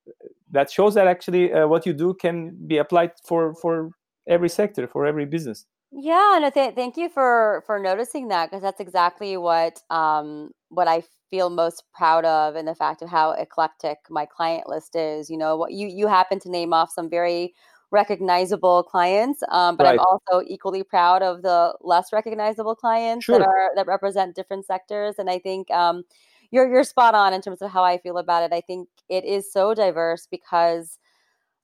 that 0.50 0.70
shows 0.70 0.94
that 0.94 1.06
actually 1.06 1.52
uh, 1.52 1.68
what 1.68 1.86
you 1.86 1.92
do 1.92 2.14
can 2.14 2.56
be 2.66 2.78
applied 2.78 3.12
for 3.24 3.54
for 3.54 3.90
every 4.26 4.48
sector, 4.48 4.88
for 4.88 5.06
every 5.06 5.26
business. 5.26 5.66
Yeah, 5.92 6.38
no, 6.40 6.50
th- 6.50 6.74
thank 6.74 6.96
you 6.96 7.08
for 7.08 7.62
for 7.66 7.78
noticing 7.78 8.28
that 8.28 8.50
because 8.50 8.62
that's 8.62 8.80
exactly 8.80 9.36
what 9.36 9.80
um 9.90 10.50
what 10.74 10.88
I 10.88 11.02
feel 11.30 11.50
most 11.50 11.84
proud 11.92 12.24
of 12.24 12.54
and 12.54 12.68
the 12.68 12.74
fact 12.74 13.02
of 13.02 13.08
how 13.08 13.32
eclectic 13.32 13.98
my 14.10 14.26
client 14.26 14.68
list 14.68 14.94
is. 14.94 15.30
You 15.30 15.36
know, 15.36 15.56
what 15.56 15.72
you 15.72 15.88
you 15.88 16.06
happen 16.06 16.38
to 16.40 16.50
name 16.50 16.72
off 16.72 16.90
some 16.90 17.10
very 17.10 17.54
recognizable 17.90 18.82
clients, 18.82 19.42
um, 19.50 19.76
but 19.76 19.84
right. 19.84 19.92
I'm 19.92 20.00
also 20.00 20.44
equally 20.46 20.82
proud 20.82 21.22
of 21.22 21.42
the 21.42 21.74
less 21.80 22.12
recognizable 22.12 22.74
clients 22.74 23.24
sure. 23.24 23.38
that 23.38 23.46
are 23.46 23.70
that 23.76 23.86
represent 23.86 24.34
different 24.34 24.66
sectors. 24.66 25.14
And 25.18 25.30
I 25.30 25.38
think 25.38 25.70
um, 25.70 26.04
you're 26.50 26.68
you're 26.70 26.84
spot 26.84 27.14
on 27.14 27.32
in 27.32 27.40
terms 27.40 27.62
of 27.62 27.70
how 27.70 27.84
I 27.84 27.98
feel 27.98 28.18
about 28.18 28.42
it. 28.42 28.52
I 28.54 28.60
think 28.60 28.88
it 29.08 29.24
is 29.24 29.52
so 29.52 29.74
diverse 29.74 30.28
because 30.30 30.98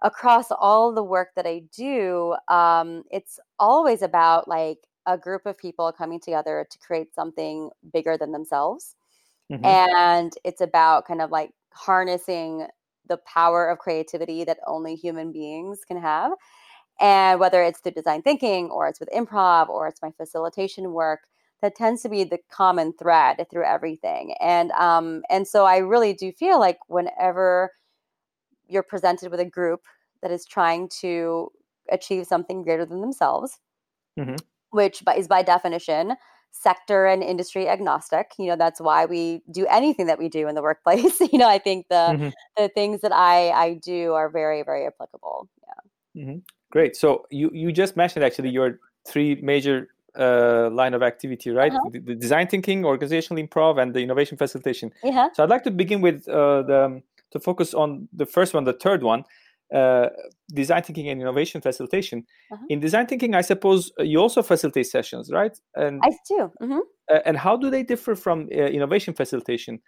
across 0.02 0.46
all 0.50 0.94
the 0.94 1.04
work 1.04 1.28
that 1.36 1.46
I 1.46 1.62
do, 1.76 2.34
um, 2.48 3.02
it's 3.10 3.38
always 3.58 4.02
about 4.02 4.48
like 4.48 4.78
a 5.06 5.18
group 5.18 5.46
of 5.46 5.58
people 5.58 5.92
coming 5.92 6.20
together 6.20 6.66
to 6.70 6.78
create 6.78 7.14
something 7.14 7.70
bigger 7.92 8.16
than 8.16 8.32
themselves. 8.32 8.96
Mm-hmm. 9.50 9.64
And 9.64 10.32
it's 10.44 10.60
about 10.60 11.06
kind 11.06 11.20
of 11.20 11.30
like 11.30 11.50
harnessing 11.72 12.66
the 13.08 13.18
power 13.18 13.68
of 13.68 13.78
creativity 13.78 14.44
that 14.44 14.58
only 14.66 14.94
human 14.94 15.32
beings 15.32 15.80
can 15.86 16.00
have. 16.00 16.32
And 17.00 17.40
whether 17.40 17.62
it's 17.62 17.80
through 17.80 17.92
design 17.92 18.22
thinking 18.22 18.70
or 18.70 18.86
it's 18.86 19.00
with 19.00 19.08
improv 19.10 19.68
or 19.68 19.88
it's 19.88 20.02
my 20.02 20.10
facilitation 20.12 20.92
work, 20.92 21.20
that 21.62 21.74
tends 21.74 22.02
to 22.02 22.08
be 22.08 22.24
the 22.24 22.38
common 22.50 22.92
thread 22.92 23.46
through 23.50 23.64
everything. 23.64 24.34
And 24.40 24.70
um, 24.72 25.22
and 25.28 25.46
so 25.46 25.64
I 25.66 25.78
really 25.78 26.14
do 26.14 26.32
feel 26.32 26.58
like 26.58 26.78
whenever 26.88 27.70
you're 28.68 28.82
presented 28.82 29.30
with 29.30 29.40
a 29.40 29.44
group 29.44 29.82
that 30.22 30.30
is 30.30 30.44
trying 30.44 30.88
to 31.00 31.50
achieve 31.90 32.26
something 32.26 32.62
greater 32.62 32.86
than 32.86 33.00
themselves, 33.00 33.58
mm-hmm. 34.18 34.36
which 34.70 35.02
is 35.16 35.28
by 35.28 35.42
definition 35.42 36.14
sector 36.50 37.06
and 37.06 37.22
industry 37.22 37.68
agnostic. 37.68 38.32
You 38.38 38.48
know, 38.48 38.56
that's 38.56 38.80
why 38.80 39.06
we 39.06 39.42
do 39.50 39.66
anything 39.66 40.06
that 40.06 40.18
we 40.18 40.28
do 40.28 40.48
in 40.48 40.54
the 40.54 40.62
workplace. 40.62 41.20
you 41.32 41.38
know, 41.38 41.48
I 41.48 41.58
think 41.58 41.86
the 41.88 41.94
mm-hmm. 41.94 42.28
the 42.56 42.68
things 42.68 43.00
that 43.00 43.12
I 43.12 43.50
I 43.50 43.74
do 43.74 44.12
are 44.14 44.28
very 44.28 44.62
very 44.62 44.86
applicable. 44.86 45.48
Yeah. 45.62 46.22
Mm-hmm. 46.22 46.38
Great. 46.70 46.96
So 46.96 47.26
you 47.30 47.50
you 47.52 47.72
just 47.72 47.96
mentioned 47.96 48.24
actually 48.24 48.50
your 48.50 48.78
three 49.06 49.40
major 49.42 49.88
uh, 50.18 50.68
line 50.70 50.94
of 50.94 51.02
activity, 51.02 51.50
right? 51.50 51.72
Uh-huh. 51.72 51.90
The, 51.92 52.00
the, 52.00 52.14
design 52.14 52.48
thinking, 52.48 52.84
organizational 52.84 53.42
improv, 53.42 53.80
and 53.80 53.94
the 53.94 54.00
innovation 54.00 54.36
facilitation. 54.36 54.92
Yeah. 55.04 55.28
So 55.34 55.44
I'd 55.44 55.50
like 55.50 55.62
to 55.64 55.70
begin 55.70 56.00
with 56.00 56.28
uh, 56.28 56.62
the 56.62 57.02
to 57.30 57.38
focus 57.38 57.74
on 57.74 58.08
the 58.12 58.26
first 58.26 58.54
one, 58.54 58.64
the 58.64 58.72
third 58.72 59.02
one, 59.02 59.24
uh, 59.74 60.08
design 60.52 60.82
thinking 60.82 61.08
and 61.08 61.20
innovation 61.20 61.60
facilitation. 61.60 62.24
Uh-huh. 62.52 62.64
In 62.68 62.80
design 62.80 63.06
thinking, 63.06 63.34
I 63.34 63.42
suppose 63.42 63.92
you 63.98 64.18
also 64.18 64.42
facilitate 64.42 64.86
sessions, 64.86 65.30
right? 65.32 65.56
And 65.74 66.00
I 66.04 66.10
do. 66.28 66.50
Mm-hmm. 66.62 66.78
Uh, 67.10 67.18
and 67.24 67.36
how 67.36 67.56
do 67.56 67.70
they 67.70 67.82
differ 67.82 68.14
from 68.14 68.48
uh, 68.52 68.56
innovation 68.56 69.14
facilitation? 69.14 69.80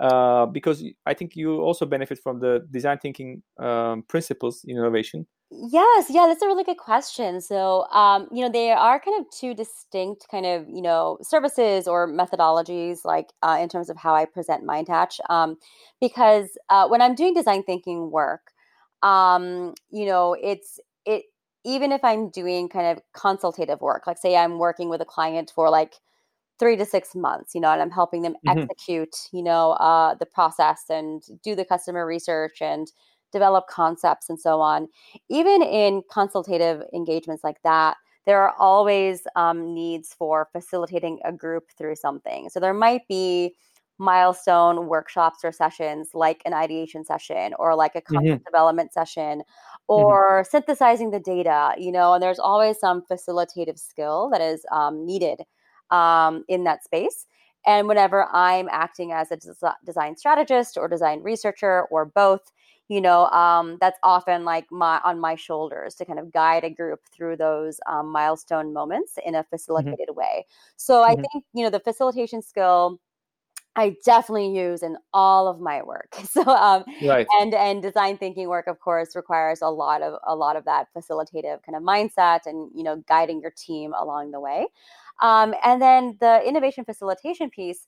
Uh, 0.00 0.46
because 0.46 0.84
I 1.06 1.14
think 1.14 1.34
you 1.34 1.60
also 1.60 1.84
benefit 1.84 2.20
from 2.22 2.38
the 2.38 2.64
design 2.70 2.98
thinking 2.98 3.42
um, 3.58 4.04
principles 4.08 4.62
in 4.64 4.76
innovation. 4.76 5.26
Yes, 5.50 6.06
yeah, 6.10 6.26
that's 6.26 6.42
a 6.42 6.46
really 6.46 6.62
good 6.62 6.76
question. 6.76 7.40
So, 7.40 7.86
um, 7.86 8.28
you 8.30 8.42
know, 8.42 8.52
there 8.52 8.76
are 8.76 9.00
kind 9.00 9.18
of 9.18 9.26
two 9.36 9.54
distinct 9.54 10.26
kind 10.30 10.44
of, 10.44 10.68
you 10.68 10.82
know, 10.82 11.18
services 11.22 11.88
or 11.88 12.06
methodologies, 12.06 12.98
like 13.04 13.32
uh, 13.42 13.58
in 13.60 13.68
terms 13.68 13.88
of 13.88 13.96
how 13.96 14.14
I 14.14 14.26
present 14.26 14.64
MindHatch. 14.64 15.18
Um, 15.30 15.56
because 16.00 16.50
uh, 16.68 16.86
when 16.86 17.00
I'm 17.00 17.14
doing 17.14 17.34
design 17.34 17.62
thinking 17.62 18.10
work, 18.10 18.52
um, 19.02 19.74
you 19.90 20.06
know, 20.06 20.36
it's 20.40 20.80
it 21.04 21.24
even 21.64 21.92
if 21.92 22.02
I'm 22.04 22.30
doing 22.30 22.68
kind 22.68 22.86
of 22.86 23.02
consultative 23.12 23.80
work, 23.80 24.06
like 24.06 24.18
say 24.18 24.36
I'm 24.36 24.58
working 24.58 24.88
with 24.88 25.00
a 25.00 25.04
client 25.04 25.52
for 25.54 25.70
like 25.70 25.94
three 26.58 26.76
to 26.76 26.84
six 26.84 27.14
months, 27.14 27.54
you 27.54 27.60
know, 27.60 27.70
and 27.70 27.80
I'm 27.80 27.90
helping 27.90 28.22
them 28.22 28.34
mm-hmm. 28.46 28.58
execute, 28.60 29.14
you 29.32 29.42
know, 29.42 29.72
uh, 29.72 30.14
the 30.14 30.26
process 30.26 30.84
and 30.90 31.22
do 31.42 31.54
the 31.54 31.64
customer 31.64 32.06
research 32.06 32.60
and 32.60 32.90
develop 33.32 33.66
concepts 33.68 34.28
and 34.28 34.40
so 34.40 34.60
on. 34.60 34.88
Even 35.28 35.62
in 35.62 36.02
consultative 36.10 36.82
engagements 36.92 37.44
like 37.44 37.62
that, 37.62 37.96
there 38.26 38.40
are 38.42 38.54
always 38.58 39.22
um, 39.36 39.72
needs 39.74 40.14
for 40.14 40.48
facilitating 40.52 41.18
a 41.24 41.32
group 41.32 41.64
through 41.76 41.96
something. 41.96 42.50
So 42.50 42.60
there 42.60 42.74
might 42.74 43.06
be 43.08 43.54
milestone 43.98 44.86
workshops 44.86 45.44
or 45.44 45.50
sessions 45.50 46.10
like 46.14 46.40
an 46.44 46.54
ideation 46.54 47.04
session 47.04 47.52
or 47.58 47.74
like 47.74 47.96
a 47.96 48.00
concept 48.00 48.26
mm-hmm. 48.26 48.44
development 48.44 48.92
session 48.92 49.40
mm-hmm. 49.40 49.42
or 49.88 50.42
mm-hmm. 50.42 50.48
synthesizing 50.50 51.10
the 51.10 51.20
data 51.20 51.74
you 51.76 51.90
know 51.90 52.14
and 52.14 52.22
there's 52.22 52.38
always 52.38 52.78
some 52.78 53.02
facilitative 53.10 53.78
skill 53.78 54.28
that 54.30 54.40
is 54.40 54.64
um, 54.70 55.04
needed 55.04 55.42
um, 55.90 56.44
in 56.48 56.64
that 56.64 56.84
space 56.84 57.26
and 57.66 57.88
whenever 57.88 58.26
i'm 58.32 58.68
acting 58.70 59.12
as 59.12 59.32
a 59.32 59.36
des- 59.36 59.74
design 59.84 60.16
strategist 60.16 60.78
or 60.78 60.86
design 60.86 61.20
researcher 61.22 61.82
or 61.90 62.04
both 62.04 62.52
you 62.86 63.00
know 63.00 63.26
um, 63.26 63.78
that's 63.80 63.98
often 64.04 64.44
like 64.44 64.66
my 64.70 65.00
on 65.04 65.18
my 65.18 65.34
shoulders 65.34 65.96
to 65.96 66.04
kind 66.04 66.20
of 66.20 66.32
guide 66.32 66.62
a 66.62 66.70
group 66.70 67.00
through 67.12 67.36
those 67.36 67.80
um, 67.88 68.12
milestone 68.12 68.72
moments 68.72 69.18
in 69.26 69.34
a 69.34 69.38
mm-hmm. 69.38 69.48
facilitated 69.50 70.08
mm-hmm. 70.10 70.18
way 70.18 70.46
so 70.76 71.02
i 71.02 71.14
mm-hmm. 71.14 71.22
think 71.32 71.44
you 71.52 71.64
know 71.64 71.70
the 71.70 71.80
facilitation 71.80 72.40
skill 72.40 73.00
I 73.78 73.94
definitely 74.04 74.50
use 74.56 74.82
in 74.82 74.96
all 75.14 75.46
of 75.46 75.60
my 75.60 75.82
work. 75.82 76.16
So 76.28 76.42
um, 76.42 76.84
right. 77.02 77.26
and 77.40 77.54
and 77.54 77.80
design 77.80 78.18
thinking 78.18 78.48
work, 78.48 78.66
of 78.66 78.80
course, 78.80 79.16
requires 79.16 79.62
a 79.62 79.68
lot 79.68 80.02
of 80.02 80.18
a 80.26 80.34
lot 80.34 80.56
of 80.56 80.64
that 80.64 80.88
facilitative 80.96 81.62
kind 81.62 81.76
of 81.76 81.82
mindset 81.82 82.40
and 82.46 82.70
you 82.74 82.82
know 82.82 82.96
guiding 83.08 83.40
your 83.40 83.52
team 83.56 83.94
along 83.94 84.32
the 84.32 84.40
way. 84.40 84.66
Um, 85.22 85.54
and 85.64 85.80
then 85.80 86.16
the 86.20 86.42
innovation 86.46 86.84
facilitation 86.84 87.50
piece 87.50 87.86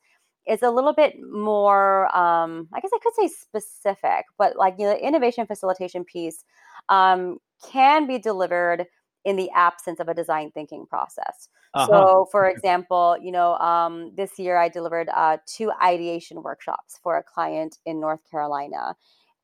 is 0.48 0.62
a 0.62 0.70
little 0.70 0.92
bit 0.92 1.14
more, 1.20 2.06
um, 2.16 2.68
I 2.72 2.80
guess 2.80 2.90
I 2.94 2.98
could 3.02 3.14
say 3.14 3.28
specific, 3.28 4.24
but 4.38 4.56
like 4.56 4.74
you 4.78 4.86
know, 4.86 4.94
the 4.94 5.06
innovation 5.06 5.46
facilitation 5.46 6.04
piece 6.04 6.44
um, 6.88 7.38
can 7.70 8.06
be 8.06 8.18
delivered 8.18 8.86
in 9.24 9.36
the 9.36 9.50
absence 9.54 10.00
of 10.00 10.08
a 10.08 10.14
design 10.14 10.50
thinking 10.52 10.86
process. 10.86 11.48
Uh-huh. 11.72 11.86
So, 11.86 12.28
for 12.32 12.48
example, 12.48 13.16
you 13.22 13.30
know, 13.30 13.54
um, 13.56 14.12
this 14.16 14.38
year 14.38 14.56
I 14.56 14.68
delivered 14.68 15.08
uh, 15.14 15.38
two 15.46 15.70
ideation 15.82 16.42
workshops 16.42 16.98
for 17.02 17.16
a 17.16 17.22
client 17.22 17.78
in 17.86 18.00
North 18.00 18.20
Carolina. 18.30 18.96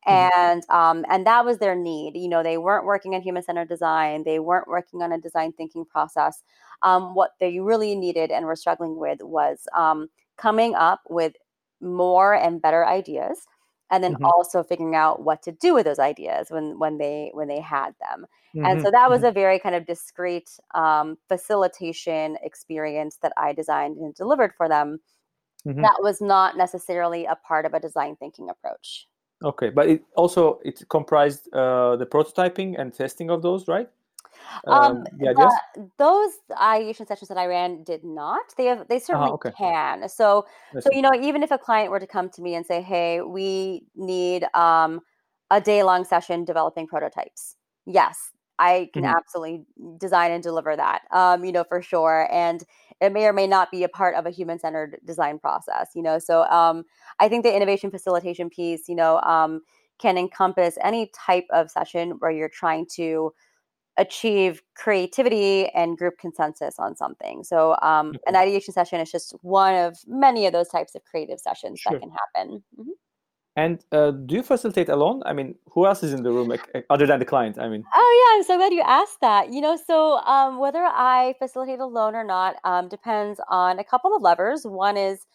Mm-hmm. 0.07 0.41
And 0.41 0.63
um, 0.71 1.05
and 1.11 1.27
that 1.27 1.45
was 1.45 1.59
their 1.59 1.75
need. 1.75 2.17
You 2.17 2.29
know, 2.29 2.43
they 2.43 2.59
weren't 2.59 2.85
working 2.85 3.15
on 3.15 3.23
human 3.23 3.43
centered 3.43 3.69
design. 3.69 4.23
They 4.25 4.39
weren't 4.39 4.69
working 4.69 5.03
on 5.03 5.13
a 5.13 5.19
design 5.19 5.53
thinking 5.53 5.85
process. 5.85 6.43
Um, 6.83 7.15
what 7.15 7.33
they 7.41 7.59
really 7.59 7.95
needed 7.95 8.31
and 8.31 8.47
were 8.47 8.57
struggling 8.57 8.99
with 8.99 9.19
was 9.23 9.67
um, 9.77 10.09
coming 10.37 10.75
up 10.75 11.01
with 11.09 11.35
more 11.81 12.35
and 12.35 12.63
better 12.63 12.87
ideas 12.87 13.47
and 13.91 14.03
then 14.03 14.15
mm-hmm. 14.15 14.25
also 14.25 14.63
figuring 14.63 14.95
out 14.95 15.23
what 15.23 15.43
to 15.43 15.53
do 15.53 15.75
with 15.75 15.85
those 15.85 15.99
ideas 15.99 16.49
when 16.51 16.79
when 16.79 16.99
they 16.99 17.31
when 17.35 17.49
they 17.49 17.61
had 17.61 17.95
them 18.01 18.27
mm-hmm. 18.55 18.65
and 18.67 18.83
so 18.83 18.91
that 18.91 19.09
was 19.09 19.19
mm-hmm. 19.19 19.29
a 19.29 19.33
very 19.33 19.59
kind 19.59 19.75
of 19.75 19.87
discreet 19.87 20.51
um, 20.75 21.17
facilitation 21.29 22.37
experience 22.43 23.19
that 23.23 23.33
i 23.37 23.53
designed 23.53 23.97
and 23.97 24.15
delivered 24.15 24.53
for 24.57 24.69
them 24.69 24.99
mm-hmm. 25.67 25.83
that 25.83 25.97
was 26.01 26.21
not 26.21 26.57
necessarily 26.57 27.25
a 27.25 27.37
part 27.47 27.65
of 27.65 27.75
a 27.75 27.81
design 27.81 28.17
thinking 28.17 28.49
approach 28.51 29.07
okay 29.45 29.71
but 29.71 29.89
it 29.89 30.03
also 30.17 30.59
it 30.65 30.83
comprised 30.89 31.49
uh, 31.53 31.97
the 31.97 32.07
prototyping 32.07 32.79
and 32.79 32.93
testing 32.93 33.31
of 33.31 33.43
those 33.43 33.69
right 33.69 33.89
um, 34.67 35.05
yeah, 35.19 35.31
um, 35.31 35.35
the, 35.35 35.91
those 35.99 36.31
ideation 36.61 37.07
sessions 37.07 37.29
that 37.29 37.39
I 37.39 37.47
ran 37.47 37.85
did 37.85 38.05
not. 38.05 38.45
They 38.57 38.67
have, 38.67 38.89
they 38.89 38.97
uh-huh, 38.97 39.05
certainly 39.05 39.31
okay. 39.33 39.53
can. 39.57 40.09
So, 40.09 40.47
so 40.79 40.89
you 40.93 41.03
know, 41.03 41.13
even 41.15 41.43
if 41.43 41.51
a 41.51 41.59
client 41.59 41.91
were 41.91 42.01
to 42.01 42.07
come 42.07 42.29
to 42.31 42.43
me 42.43 42.55
and 42.55 42.65
say, 42.65 42.83
"Hey, 42.83 43.21
we 43.21 43.87
need 43.95 44.47
um, 44.55 45.01
a 45.51 45.61
day 45.61 45.83
long 45.83 46.05
session 46.05 46.45
developing 46.45 46.87
prototypes," 46.87 47.57
yes, 47.87 48.31
I 48.59 48.91
can 48.93 49.03
mm-hmm. 49.03 49.15
absolutely 49.17 49.65
design 49.99 50.33
and 50.33 50.43
deliver 50.43 50.77
that. 50.77 51.03
Um, 51.11 51.45
you 51.45 51.53
know, 51.53 51.65
for 51.65 51.83
sure, 51.83 52.29
and 52.31 52.65
it 53.01 53.13
may 53.13 53.27
or 53.27 53.33
may 53.33 53.47
not 53.47 53.71
be 53.71 53.85
a 53.85 53.89
part 53.89 54.15
of 54.15 54.27
a 54.27 54.31
human 54.31 54.59
centered 54.59 54.99
design 55.05 55.39
process. 55.39 55.91
You 55.95 56.03
know, 56.03 56.19
so 56.19 56.45
um, 56.45 56.85
I 57.21 57.29
think 57.29 57.45
the 57.45 57.55
innovation 57.55 57.91
facilitation 57.91 58.51
piece, 58.51 58.89
you 58.89 58.95
know, 58.95 59.21
um, 59.21 59.61
can 59.99 60.19
encompass 60.19 60.77
any 60.83 61.11
type 61.15 61.47
of 61.51 61.71
session 61.71 62.13
where 62.19 62.31
you're 62.31 62.49
trying 62.49 62.87
to 62.95 63.33
achieve 63.99 64.63
creativity 64.75 65.69
and 65.69 65.97
group 65.97 66.19
consensus 66.19 66.79
on 66.79 66.97
something. 66.97 67.45
So, 67.45 67.73
um, 67.83 68.09
an 68.09 68.15
mm-hmm. 68.15 68.37
ideation 68.37 68.73
session 68.75 69.01
is 69.01 69.11
just 69.11 69.35
one 69.43 69.75
of 69.75 69.97
many 70.07 70.47
of 70.47 70.53
those 70.53 70.69
types 70.69 70.95
of 70.95 71.05
creative 71.05 71.39
sessions 71.41 71.81
sure. 71.81 71.93
that 71.93 72.01
can 72.01 72.11
happen. 72.11 72.63
Mm-hmm. 72.79 72.91
And 73.59 73.83
uh, 73.91 74.11
do 74.11 74.35
you 74.35 74.43
facilitate 74.43 74.91
alone? 74.91 75.23
I 75.25 75.33
mean, 75.33 75.55
who 75.71 75.87
else 75.87 76.03
is 76.03 76.13
in 76.13 76.23
the 76.23 76.31
room 76.31 76.49
like, 76.49 76.85
other 76.91 77.07
than 77.07 77.19
the 77.19 77.25
client? 77.25 77.59
I 77.59 77.71
mean, 77.71 77.85
oh 77.95 78.31
yeah, 78.31 78.37
I'm 78.37 78.45
so 78.45 78.59
glad 78.59 78.75
you 78.75 78.83
asked 78.83 79.23
that. 79.23 79.51
You 79.51 79.63
know, 79.63 79.79
so 79.79 80.19
um, 80.19 80.59
whether 80.59 80.85
I 80.85 81.35
facilitate 81.39 81.81
alone 81.81 82.15
or 82.15 82.25
not 82.25 82.57
um, 82.65 82.89
depends 82.91 83.41
on 83.49 83.79
a 83.79 83.85
couple 83.85 84.15
of 84.15 84.21
levers. 84.21 84.67
One 84.67 84.99
is 84.99 85.27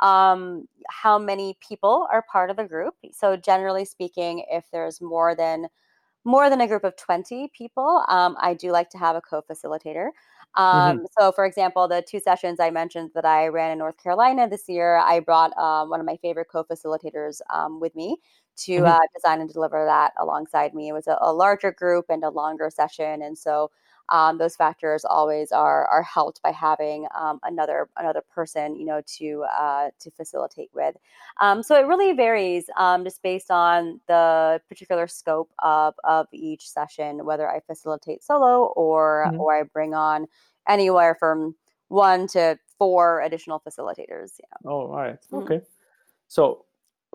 um, 0.00 0.66
how 0.90 1.18
many 1.18 1.56
people 1.66 2.06
are 2.12 2.24
part 2.30 2.50
of 2.50 2.56
the 2.56 2.64
group. 2.64 2.94
So, 3.12 3.36
generally 3.36 3.86
speaking, 3.86 4.44
if 4.50 4.66
there's 4.72 5.00
more 5.00 5.34
than 5.34 5.68
more 6.24 6.50
than 6.50 6.60
a 6.60 6.66
group 6.66 6.84
of 6.84 6.96
20 6.96 7.50
people, 7.56 8.04
um, 8.08 8.36
I 8.40 8.54
do 8.54 8.72
like 8.72 8.90
to 8.90 8.98
have 8.98 9.16
a 9.16 9.20
co 9.20 9.42
facilitator. 9.42 10.08
Mm-hmm. 10.56 10.62
Um, 10.62 10.96
mm-hmm. 10.96 11.04
So, 11.18 11.32
for 11.32 11.44
example, 11.44 11.88
the 11.88 12.02
two 12.06 12.20
sessions 12.20 12.60
I 12.60 12.70
mentioned 12.70 13.10
that 13.14 13.24
I 13.24 13.48
ran 13.48 13.70
in 13.70 13.78
North 13.78 13.96
Carolina 14.02 14.48
this 14.48 14.68
year, 14.68 14.98
I 14.98 15.20
brought 15.20 15.56
um, 15.56 15.90
one 15.90 16.00
of 16.00 16.06
my 16.06 16.16
favorite 16.16 16.48
co 16.50 16.64
facilitators 16.64 17.40
um, 17.50 17.80
with 17.80 17.94
me 17.94 18.16
to 18.58 18.72
mm-hmm. 18.72 18.86
uh, 18.86 18.98
design 19.14 19.40
and 19.40 19.50
deliver 19.50 19.84
that 19.84 20.12
alongside 20.18 20.74
me. 20.74 20.88
It 20.88 20.92
was 20.92 21.06
a, 21.06 21.16
a, 21.20 21.32
larger 21.32 21.72
group 21.72 22.06
and 22.08 22.24
a 22.24 22.30
longer 22.30 22.68
session. 22.68 23.22
And 23.22 23.38
so 23.38 23.70
um, 24.10 24.38
those 24.38 24.56
factors 24.56 25.04
always 25.04 25.52
are 25.52 25.86
are 25.86 26.02
helped 26.02 26.42
by 26.42 26.50
having 26.50 27.06
um, 27.18 27.40
another 27.42 27.88
another 27.96 28.22
person 28.34 28.76
you 28.76 28.84
know 28.84 29.00
to 29.18 29.44
uh, 29.44 29.90
to 30.00 30.10
facilitate 30.10 30.70
with. 30.74 30.96
Um, 31.40 31.62
so 31.62 31.76
it 31.76 31.86
really 31.86 32.12
varies 32.12 32.66
um, 32.76 33.04
just 33.04 33.22
based 33.22 33.50
on 33.50 34.00
the 34.08 34.60
particular 34.68 35.06
scope 35.06 35.50
of 35.60 35.94
of 36.04 36.26
each 36.32 36.68
session, 36.68 37.24
whether 37.24 37.48
I 37.50 37.60
facilitate 37.60 38.22
solo 38.22 38.66
or 38.76 39.26
mm-hmm. 39.28 39.40
or 39.40 39.56
I 39.56 39.62
bring 39.62 39.94
on 39.94 40.26
anywhere 40.68 41.16
from 41.18 41.54
one 41.88 42.26
to 42.28 42.58
four 42.78 43.20
additional 43.20 43.60
facilitators. 43.60 44.32
Yeah. 44.38 44.56
Oh, 44.70 44.92
all 44.92 44.96
right. 44.96 45.20
mm-hmm. 45.30 45.36
Okay. 45.36 45.60
So 46.28 46.64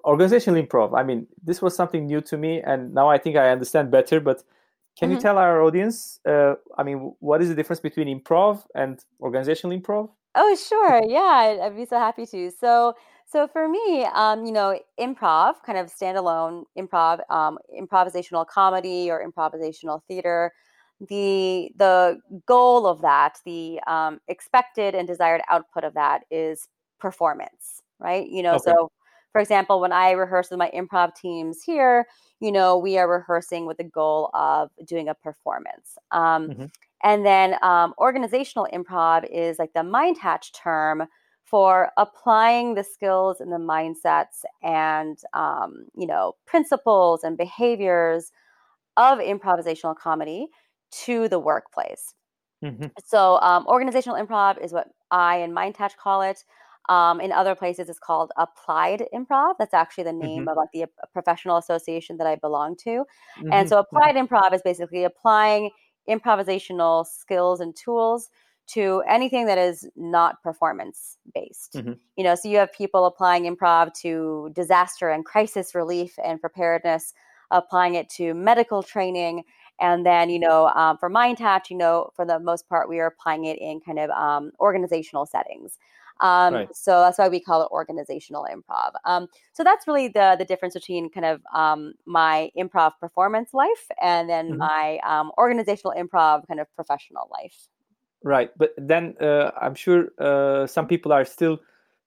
organizational 0.04 0.62
improv. 0.62 0.98
I 0.98 1.04
mean, 1.04 1.28
this 1.44 1.62
was 1.62 1.76
something 1.76 2.06
new 2.06 2.22
to 2.22 2.38
me, 2.38 2.62
and 2.62 2.94
now 2.94 3.10
I 3.10 3.18
think 3.18 3.36
I 3.36 3.50
understand 3.50 3.92
better. 3.92 4.20
But 4.20 4.44
can 4.98 5.10
mm-hmm. 5.10 5.16
you 5.16 5.22
tell 5.22 5.38
our 5.38 5.62
audience, 5.62 6.20
uh, 6.26 6.56
I 6.78 6.84
mean, 6.84 7.14
what 7.20 7.42
is 7.42 7.50
the 7.50 7.56
difference 7.56 7.82
between 7.82 8.08
improv 8.08 8.64
and 8.76 9.00
organizational 9.20 9.78
improv? 9.78 10.10
Oh, 10.36 10.56
sure. 10.56 11.02
Yeah, 11.06 11.64
I'd 11.64 11.76
be 11.76 11.86
so 11.86 11.98
happy 11.98 12.26
to. 12.28 12.52
So, 12.52 12.94
so 13.26 13.48
for 13.48 13.68
me, 13.68 14.06
um, 14.14 14.46
you 14.46 14.52
know, 14.52 14.80
improv, 15.00 15.56
kind 15.66 15.78
of 15.78 15.94
standalone 15.94 16.64
improv, 16.78 17.20
um, 17.30 17.58
improvisational 17.78 18.48
comedy 18.48 19.10
or 19.12 19.26
improvisational 19.26 20.02
theater. 20.08 20.52
The 21.10 21.72
the 21.76 22.20
goal 22.46 22.88
of 22.88 23.02
that, 23.02 23.40
the 23.46 23.82
um, 23.86 24.22
expected 24.30 24.96
and 24.96 25.06
desired 25.06 25.42
output 25.50 25.84
of 25.84 25.94
that 25.96 26.24
is 26.32 26.70
performance, 27.00 27.82
right? 28.00 28.26
You 28.30 28.44
know, 28.44 28.56
okay. 28.56 28.72
so 28.72 28.92
for 29.36 29.42
example, 29.42 29.82
when 29.82 29.92
I 29.92 30.12
rehearse 30.12 30.50
with 30.50 30.60
my 30.60 30.72
improv 30.74 31.14
teams 31.14 31.62
here, 31.62 32.08
you 32.40 32.54
know, 32.54 32.78
we 32.78 32.98
are 32.98 33.06
rehearsing 33.06 33.66
with 33.66 33.76
the 33.76 33.84
goal 33.84 34.30
of 34.34 34.70
doing 34.86 35.10
a 35.10 35.14
performance. 35.14 35.98
Um, 36.12 36.48
mm-hmm. 36.48 36.66
And 37.04 37.26
then 37.26 37.56
um, 37.62 37.94
organizational 37.98 38.66
improv 38.74 39.30
is 39.30 39.60
like 39.60 39.74
the 39.74 39.84
mind 39.84 40.18
hatch 40.18 40.54
term 40.54 41.08
for 41.44 41.92
applying 41.98 42.76
the 42.76 42.84
skills 42.86 43.42
and 43.42 43.52
the 43.52 43.58
mindsets 43.58 44.46
and, 44.64 45.18
um, 45.34 45.88
you 45.98 46.08
know, 46.08 46.36
principles 46.46 47.26
and 47.26 47.36
behaviors 47.36 48.32
of 48.96 49.20
improvisational 49.20 49.98
comedy 49.98 50.48
to 51.04 51.28
the 51.28 51.40
workplace. 51.40 52.14
Mm-hmm. 52.64 52.86
So, 53.04 53.42
um, 53.42 53.68
organizational 53.68 54.18
improv 54.18 54.64
is 54.64 54.72
what 54.72 54.88
I 55.12 55.40
and 55.40 55.54
MindHatch 55.54 55.98
call 55.98 56.22
it. 56.22 56.46
Um, 56.88 57.20
in 57.20 57.32
other 57.32 57.56
places, 57.56 57.90
it's 57.90 58.00
called 58.00 58.32
applied 58.38 59.06
improv. 59.14 59.56
That's 59.58 59.74
actually 59.74 60.04
the 60.04 60.14
name 60.14 60.42
mm-hmm. 60.42 60.50
of 60.50 60.58
like 60.58 60.70
the 60.72 60.84
uh, 60.84 60.88
professional 61.14 61.58
association 61.58 62.18
that 62.18 62.28
I 62.28 62.36
belong 62.36 62.76
to. 62.78 62.90
Mm-hmm. 63.40 63.52
And 63.52 63.68
so, 63.68 63.80
applied 63.80 64.16
improv 64.16 64.54
is 64.54 64.62
basically 64.62 65.04
applying 65.04 65.72
improvisational 66.08 67.06
skills 67.06 67.60
and 67.60 67.76
tools 67.76 68.30
to 68.68 69.04
anything 69.08 69.46
that 69.46 69.58
is 69.58 69.88
not 69.96 70.42
performance 70.42 71.18
based. 71.34 71.74
Mm-hmm. 71.74 71.94
You 72.16 72.24
know, 72.24 72.36
so 72.36 72.50
you 72.50 72.58
have 72.58 72.74
people 72.74 73.06
applying 73.06 73.44
improv 73.44 73.94
to 74.02 74.50
disaster 74.54 75.10
and 75.10 75.24
crisis 75.24 75.76
relief 75.76 76.18
and 76.24 76.42
preparedness, 76.42 77.14
applying 77.52 77.96
it 77.96 78.10
to 78.10 78.34
medical 78.34 78.82
training. 78.82 79.44
And 79.80 80.06
then, 80.06 80.30
you 80.30 80.40
know, 80.40 80.68
um, 80.70 80.98
for 80.98 81.10
MindHatch, 81.10 81.70
you 81.70 81.78
know, 81.78 82.10
for 82.16 82.26
the 82.26 82.40
most 82.40 82.68
part, 82.68 82.90
we 82.90 83.00
are 83.00 83.08
applying 83.08 83.46
it 83.46 83.60
in 83.60 83.82
kind 83.82 84.00
of 84.00 84.10
um, 84.12 84.52
organizational 84.60 85.26
settings. 85.26 85.78
Um, 86.22 86.54
right. 86.54 86.76
So 86.76 87.02
that's 87.02 87.18
why 87.18 87.28
we 87.28 87.40
call 87.40 87.62
it 87.62 87.70
organizational 87.72 88.48
improv. 88.50 88.92
Um, 89.04 89.28
so 89.54 89.64
that's 89.64 89.88
really 89.88 90.08
the 90.08 90.36
the 90.38 90.46
difference 90.46 90.74
between 90.74 91.10
kind 91.10 91.26
of 91.26 91.42
um, 91.54 91.94
my 92.06 92.52
improv 92.58 92.94
performance 93.00 93.54
life 93.54 93.88
and 94.02 94.30
then 94.30 94.52
mm-hmm. 94.52 94.58
my 94.60 95.00
um, 95.06 95.32
organizational 95.38 95.94
improv 95.98 96.48
kind 96.48 96.60
of 96.60 96.68
professional 96.76 97.30
life. 97.32 97.68
Right, 98.24 98.50
but 98.58 98.72
then 98.78 99.16
uh, 99.22 99.52
I'm 99.62 99.76
sure 99.76 100.08
uh, 100.20 100.66
some 100.68 100.88
people 100.88 101.14
are 101.14 101.26
still 101.26 101.60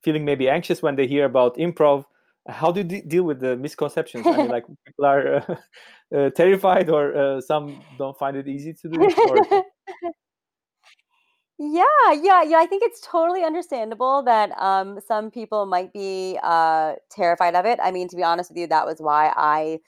feeling 0.02 0.24
maybe 0.24 0.48
anxious 0.48 0.82
when 0.82 0.96
they 0.96 1.06
hear 1.06 1.24
about 1.24 1.56
improv. 1.56 2.04
How 2.48 2.72
do 2.72 2.80
you 2.80 2.84
de- 2.84 3.02
deal 3.02 3.24
with 3.24 3.40
the 3.40 3.56
misconceptions? 3.56 4.26
I 4.26 4.36
mean, 4.36 4.48
like 4.48 4.64
people 4.86 5.04
are 5.04 5.34
uh, 5.36 5.54
uh 6.16 6.30
terrified, 6.30 6.88
or 6.88 7.14
uh, 7.14 7.40
some 7.40 7.82
don't 7.98 8.18
find 8.18 8.36
it 8.36 8.48
easy 8.48 8.72
to 8.72 8.88
do. 8.88 9.00
Or... 9.00 9.64
Yeah, 11.60 11.84
yeah, 12.12 12.42
yeah. 12.42 12.58
I 12.58 12.66
think 12.66 12.84
it's 12.84 13.00
totally 13.00 13.42
understandable 13.42 14.22
that 14.22 14.52
um, 14.60 15.00
some 15.06 15.30
people 15.30 15.66
might 15.66 15.92
be 15.92 16.38
uh, 16.42 16.94
terrified 17.10 17.56
of 17.56 17.66
it. 17.66 17.80
I 17.82 17.90
mean, 17.90 18.08
to 18.08 18.16
be 18.16 18.22
honest 18.22 18.50
with 18.50 18.58
you, 18.58 18.68
that 18.68 18.86
was 18.86 19.00
why 19.00 19.32
I 19.36 19.80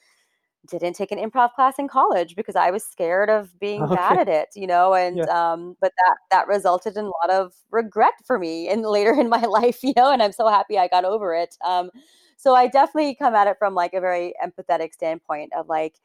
didn't 0.69 0.95
take 0.95 1.11
an 1.11 1.19
improv 1.19 1.53
class 1.53 1.75
in 1.79 1.87
college 1.87 2.35
because 2.35 2.55
I 2.55 2.71
was 2.71 2.83
scared 2.83 3.29
of 3.29 3.57
being 3.61 3.83
okay. 3.83 3.95
bad 3.95 4.19
at 4.19 4.29
it, 4.29 4.49
you 4.55 4.67
know, 4.67 4.93
and 4.95 5.17
yeah. 5.19 5.25
um, 5.53 5.77
but 5.81 5.93
that 5.97 6.17
that 6.31 6.47
resulted 6.47 6.97
in 6.97 7.05
a 7.05 7.09
lot 7.09 7.31
of 7.31 7.53
regret 7.71 8.13
for 8.25 8.39
me 8.39 8.69
and 8.69 8.83
later 8.83 9.13
in 9.13 9.29
my 9.29 9.41
life, 9.45 9.83
you 9.83 9.93
know, 9.97 10.11
and 10.11 10.23
I'm 10.23 10.33
so 10.33 10.47
happy 10.47 10.77
I 10.77 10.87
got 10.89 11.05
over 11.05 11.33
it. 11.35 11.57
Um, 11.65 11.91
so 12.37 12.55
I 12.55 12.67
definitely 12.67 13.15
come 13.15 13.35
at 13.35 13.47
it 13.47 13.57
from 13.59 13.75
like 13.75 13.93
a 13.93 14.01
very 14.01 14.33
empathetic 14.43 14.93
standpoint 14.93 15.53
of 15.53 15.69
like, 15.69 15.95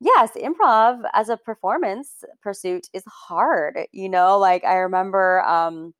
yes, 0.00 0.32
improv 0.36 1.02
as 1.14 1.28
a 1.28 1.36
performance 1.36 2.24
pursuit 2.42 2.88
is 2.92 3.04
hard, 3.06 3.78
you 3.92 4.08
know, 4.08 4.38
like 4.38 4.64
I 4.64 4.76
remember 4.76 5.42
um, 5.42 5.94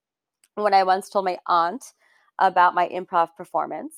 when 0.55 0.75
I 0.75 0.83
once 0.83 1.09
told 1.09 1.25
my 1.25 1.39
aunt 1.47 1.85
about 2.39 2.75
my 2.75 2.89
improv 2.89 3.29
performance, 3.37 3.95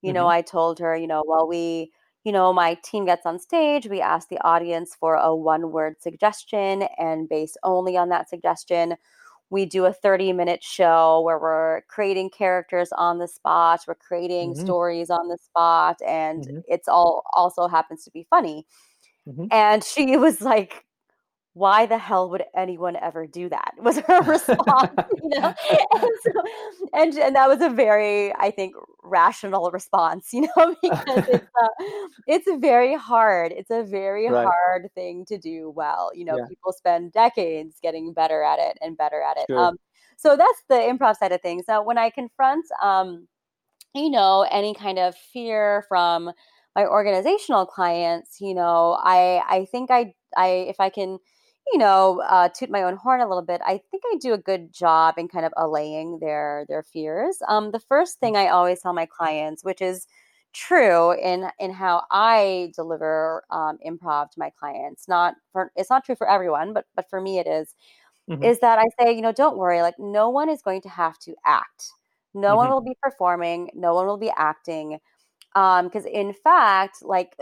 you 0.00 0.08
mm-hmm. 0.08 0.14
know, 0.14 0.28
I 0.28 0.42
told 0.42 0.78
her, 0.78 0.96
you 0.96 1.06
know, 1.06 1.24
well, 1.26 1.46
we 1.46 1.92
you 2.24 2.30
know, 2.30 2.52
my 2.52 2.74
team 2.84 3.04
gets 3.04 3.26
on 3.26 3.38
stage, 3.38 3.88
we 3.88 4.00
ask 4.00 4.28
the 4.28 4.40
audience 4.42 4.94
for 4.98 5.16
a 5.16 5.34
one 5.34 5.72
word 5.72 6.00
suggestion, 6.00 6.84
and 6.96 7.28
based 7.28 7.58
only 7.64 7.96
on 7.96 8.10
that 8.10 8.28
suggestion, 8.28 8.94
we 9.50 9.66
do 9.66 9.84
a 9.84 9.92
30 9.92 10.32
minute 10.32 10.62
show 10.62 11.20
where 11.22 11.38
we're 11.38 11.82
creating 11.88 12.30
characters 12.30 12.90
on 12.96 13.18
the 13.18 13.28
spot, 13.28 13.82
we're 13.86 13.94
creating 13.96 14.54
mm-hmm. 14.54 14.64
stories 14.64 15.10
on 15.10 15.28
the 15.28 15.36
spot, 15.36 16.00
and 16.06 16.46
mm-hmm. 16.46 16.58
it's 16.68 16.88
all 16.88 17.24
also 17.34 17.66
happens 17.66 18.04
to 18.04 18.10
be 18.12 18.26
funny. 18.30 18.66
Mm-hmm. 19.28 19.46
And 19.50 19.84
she 19.84 20.16
was 20.16 20.40
like, 20.40 20.84
why 21.54 21.84
the 21.84 21.98
hell 21.98 22.30
would 22.30 22.44
anyone 22.56 22.96
ever 22.96 23.26
do 23.26 23.48
that? 23.48 23.74
was 23.78 23.98
her 23.98 24.22
response 24.26 24.90
you 25.22 25.40
know? 25.40 25.54
And, 25.92 26.10
so, 26.22 26.32
and, 26.94 27.18
and 27.18 27.36
that 27.36 27.48
was 27.48 27.60
a 27.60 27.68
very 27.68 28.34
i 28.36 28.50
think 28.50 28.74
rational 29.02 29.70
response 29.70 30.30
you 30.32 30.48
know? 30.56 30.76
Because 30.82 31.28
it's 31.28 31.46
uh, 31.62 31.84
it's 32.26 32.48
very 32.60 32.96
hard. 32.96 33.52
It's 33.52 33.70
a 33.70 33.82
very 33.82 34.30
right. 34.30 34.46
hard 34.46 34.88
thing 34.94 35.24
to 35.26 35.38
do 35.38 35.70
well. 35.74 36.10
You 36.14 36.24
know 36.24 36.38
yeah. 36.38 36.46
people 36.48 36.72
spend 36.72 37.12
decades 37.12 37.76
getting 37.82 38.12
better 38.12 38.42
at 38.42 38.58
it 38.58 38.78
and 38.80 38.96
better 38.96 39.20
at 39.22 39.36
it. 39.36 39.52
Um, 39.54 39.76
so 40.16 40.36
that's 40.36 40.62
the 40.68 40.76
improv 40.76 41.16
side 41.16 41.32
of 41.32 41.42
things. 41.42 41.64
Now 41.68 41.82
when 41.82 41.98
i 41.98 42.10
confront 42.10 42.64
um, 42.82 43.28
you 43.94 44.10
know 44.10 44.46
any 44.50 44.74
kind 44.74 44.98
of 44.98 45.14
fear 45.14 45.84
from 45.88 46.32
my 46.76 46.86
organizational 46.86 47.66
clients 47.66 48.40
you 48.40 48.54
know 48.54 48.98
i 49.02 49.42
i 49.48 49.64
think 49.66 49.90
i 49.90 50.14
i 50.36 50.48
if 50.68 50.80
i 50.80 50.88
can 50.88 51.18
you 51.70 51.78
know, 51.78 52.20
uh, 52.28 52.48
toot 52.48 52.70
my 52.70 52.82
own 52.82 52.96
horn 52.96 53.20
a 53.20 53.28
little 53.28 53.42
bit, 53.42 53.60
I 53.64 53.80
think 53.90 54.02
I 54.12 54.16
do 54.20 54.32
a 54.32 54.38
good 54.38 54.72
job 54.72 55.14
in 55.16 55.28
kind 55.28 55.46
of 55.46 55.52
allaying 55.56 56.18
their 56.20 56.66
their 56.68 56.82
fears. 56.82 57.38
Um, 57.48 57.70
the 57.70 57.80
first 57.80 58.18
thing 58.18 58.36
I 58.36 58.48
always 58.48 58.80
tell 58.80 58.92
my 58.92 59.06
clients, 59.06 59.64
which 59.64 59.80
is 59.80 60.06
true 60.52 61.12
in 61.12 61.48
in 61.58 61.72
how 61.72 62.02
I 62.10 62.72
deliver 62.74 63.44
um, 63.50 63.78
improv 63.86 64.30
to 64.30 64.38
my 64.38 64.50
clients, 64.58 65.08
not 65.08 65.34
for 65.52 65.70
it's 65.76 65.90
not 65.90 66.04
true 66.04 66.16
for 66.16 66.28
everyone, 66.28 66.72
but 66.72 66.86
but 66.96 67.08
for 67.08 67.20
me 67.20 67.38
it 67.38 67.46
is, 67.46 67.74
mm-hmm. 68.30 68.42
is 68.42 68.58
that 68.60 68.78
I 68.78 68.84
say, 69.00 69.12
you 69.14 69.22
know, 69.22 69.32
don't 69.32 69.56
worry, 69.56 69.82
like 69.82 69.98
no 69.98 70.30
one 70.30 70.48
is 70.48 70.62
going 70.62 70.82
to 70.82 70.88
have 70.88 71.18
to 71.20 71.34
act. 71.46 71.90
No 72.34 72.48
mm-hmm. 72.48 72.56
one 72.56 72.70
will 72.70 72.82
be 72.82 72.96
performing. 73.02 73.70
No 73.74 73.94
one 73.94 74.06
will 74.06 74.18
be 74.18 74.32
acting. 74.36 74.98
Because 75.54 76.06
um, 76.06 76.12
in 76.12 76.32
fact, 76.32 76.98
like 77.02 77.36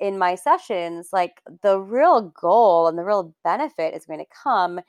in 0.00 0.18
my 0.18 0.34
sessions, 0.34 1.08
like 1.12 1.40
the 1.62 1.78
real 1.78 2.32
goal 2.40 2.88
and 2.88 2.98
the 2.98 3.04
real 3.04 3.34
benefit 3.44 3.94
is 3.94 4.06
going 4.06 4.18
to 4.18 4.26
come 4.42 4.80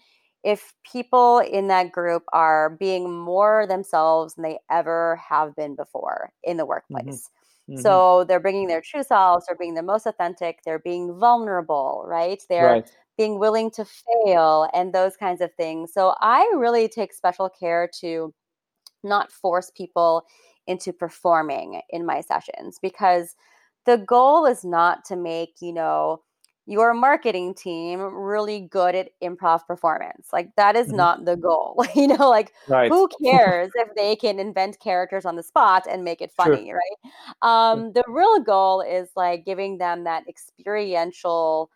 if 0.43 0.73
people 0.89 1.39
in 1.39 1.67
that 1.69 1.91
group 1.91 2.23
are 2.31 2.71
being 2.71 3.11
more 3.11 3.65
themselves 3.67 4.35
than 4.35 4.43
they 4.43 4.59
ever 4.69 5.15
have 5.15 5.55
been 5.55 5.75
before 5.75 6.31
in 6.43 6.57
the 6.57 6.63
mm-hmm. 6.63 6.69
workplace. 6.69 7.29
Mm-hmm. 7.69 7.81
So 7.81 8.25
they're 8.25 8.39
bringing 8.39 8.67
their 8.67 8.81
true 8.81 9.01
selves, 9.01 9.47
they're 9.47 9.57
being 9.57 9.73
the 9.73 9.81
most 9.81 10.05
authentic, 10.05 10.59
they're 10.63 10.79
being 10.79 11.17
vulnerable, 11.17 12.03
right? 12.05 12.41
They're 12.47 12.73
right. 12.73 12.91
being 13.17 13.39
willing 13.39 13.71
to 13.71 13.85
fail 13.85 14.69
and 14.73 14.93
those 14.93 15.17
kinds 15.17 15.41
of 15.41 15.51
things. 15.55 15.91
So 15.91 16.13
I 16.21 16.51
really 16.55 16.87
take 16.87 17.11
special 17.11 17.49
care 17.49 17.89
to 18.01 18.31
not 19.03 19.31
force 19.31 19.71
people 19.75 20.25
into 20.67 20.91
performing 20.93 21.81
in 21.89 22.05
my 22.05 22.21
sessions 22.21 22.79
because 22.81 23.35
the 23.85 23.97
goal 23.97 24.45
is 24.45 24.63
not 24.63 25.05
to 25.05 25.15
make, 25.15 25.55
you 25.61 25.73
know, 25.73 26.21
your 26.67 26.95
marketing 26.95 27.53
team 27.53 27.99
really 27.99 28.61
good 28.61 28.95
at 28.95 29.09
improv 29.21 29.65
performance. 29.67 30.29
Like 30.33 30.49
that 30.57 30.75
is 30.75 30.87
mm-hmm. 30.87 30.97
not 30.97 31.25
the 31.25 31.35
goal. 31.35 31.85
you 31.95 32.07
know, 32.07 32.29
like 32.29 32.53
right. 32.67 32.91
who 32.91 33.07
cares 33.23 33.69
if 33.75 33.89
they 33.95 34.15
can 34.15 34.39
invent 34.39 34.79
characters 34.79 35.25
on 35.25 35.35
the 35.35 35.43
spot 35.43 35.85
and 35.89 36.03
make 36.03 36.21
it 36.21 36.31
funny, 36.31 36.67
sure. 36.67 36.79
right? 36.79 37.11
Um, 37.41 37.93
the 37.93 38.03
real 38.07 38.39
goal 38.39 38.81
is 38.81 39.09
like 39.15 39.45
giving 39.45 39.77
them 39.77 40.03
that 40.05 40.27
experiential 40.27 41.69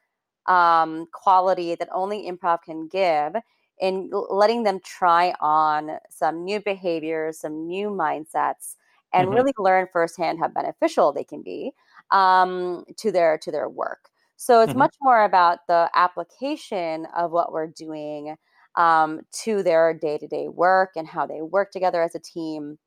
um, 0.48 1.06
quality 1.14 1.76
that 1.76 1.90
only 1.92 2.30
improv 2.30 2.64
can 2.64 2.88
give 2.88 3.36
and 3.82 4.12
letting 4.30 4.64
them 4.64 4.80
try 4.84 5.34
on 5.40 5.92
some 6.10 6.44
new 6.44 6.60
behaviors, 6.60 7.40
some 7.40 7.68
new 7.68 7.90
mindsets, 7.90 8.76
and 9.14 9.28
mm-hmm. 9.28 9.36
really 9.36 9.54
learn 9.58 9.88
firsthand 9.92 10.40
how 10.40 10.48
beneficial 10.48 11.12
they 11.12 11.24
can 11.24 11.42
be 11.42 11.72
um, 12.12 12.84
to 12.98 13.12
their 13.12 13.38
to 13.40 13.52
their 13.52 13.70
work. 13.70 14.10
So 14.36 14.62
it's 14.62 14.70
mm-hmm. 14.70 14.80
much 14.80 14.96
more 15.02 15.24
about 15.24 15.60
the 15.68 15.90
application 15.96 17.06
of 17.16 17.32
what 17.32 17.52
we're 17.52 17.68
doing 17.68 18.38
um, 18.76 19.22
to 19.44 19.64
their 19.64 19.94
day 19.94 20.18
to 20.18 20.28
day 20.28 20.48
work 20.48 20.92
and 20.96 21.08
how 21.08 21.26
they 21.26 21.42
work 21.42 21.72
together 21.72 22.02
as 22.02 22.16
a 22.16 22.20
team, 22.20 22.80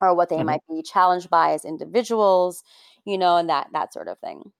or 0.00 0.14
what 0.14 0.28
they 0.28 0.36
mm-hmm. 0.36 0.46
might 0.46 0.60
be 0.68 0.82
challenged 0.82 1.30
by 1.30 1.52
as 1.52 1.64
individuals, 1.64 2.62
you 3.04 3.16
know, 3.16 3.36
and 3.36 3.48
that 3.48 3.68
that 3.72 3.92
sort 3.92 4.08
of 4.08 4.18
thing. 4.18 4.52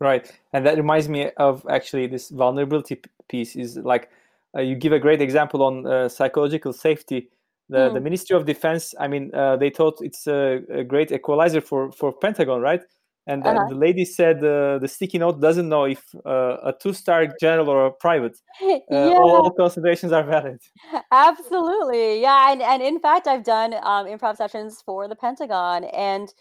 Right, 0.00 0.30
and 0.52 0.66
that 0.66 0.76
reminds 0.76 1.08
me 1.08 1.30
of 1.38 1.66
actually 1.68 2.06
this 2.06 2.28
vulnerability 2.28 3.00
piece 3.28 3.56
is 3.56 3.78
like 3.78 4.10
uh, 4.56 4.60
you 4.60 4.76
give 4.76 4.92
a 4.92 4.98
great 4.98 5.22
example 5.22 5.62
on 5.62 5.86
uh, 5.86 6.08
psychological 6.08 6.72
safety. 6.72 7.30
The, 7.72 7.88
mm. 7.88 7.94
the 7.94 8.00
Ministry 8.00 8.36
of 8.36 8.44
Defense, 8.44 8.94
I 9.00 9.08
mean, 9.08 9.30
uh, 9.34 9.56
they 9.56 9.70
thought 9.70 9.96
it's 10.00 10.26
a, 10.26 10.60
a, 10.80 10.84
great 10.84 11.10
equalizer 11.10 11.60
for, 11.60 11.90
for 11.92 12.12
Pentagon, 12.12 12.60
right? 12.60 12.82
and 13.26 13.46
uh-huh. 13.46 13.68
the 13.68 13.74
lady 13.74 14.04
said 14.04 14.38
uh, 14.38 14.78
the 14.78 14.88
sticky 14.88 15.18
note 15.18 15.40
doesn't 15.40 15.68
know 15.68 15.84
if 15.84 16.02
uh, 16.26 16.56
a 16.64 16.74
two-star 16.80 17.28
general 17.40 17.68
or 17.68 17.86
a 17.86 17.92
private 17.92 18.36
uh, 18.62 18.78
yeah. 18.90 19.16
all 19.16 19.50
considerations 19.50 20.12
are 20.12 20.24
valid 20.24 20.58
absolutely 21.12 22.20
yeah 22.20 22.50
and, 22.50 22.62
and 22.62 22.82
in 22.82 22.98
fact 22.98 23.26
i've 23.26 23.44
done 23.44 23.74
um, 23.74 24.06
improv 24.06 24.36
sessions 24.36 24.82
for 24.84 25.08
the 25.08 25.16
pentagon 25.16 25.84
and 25.84 26.32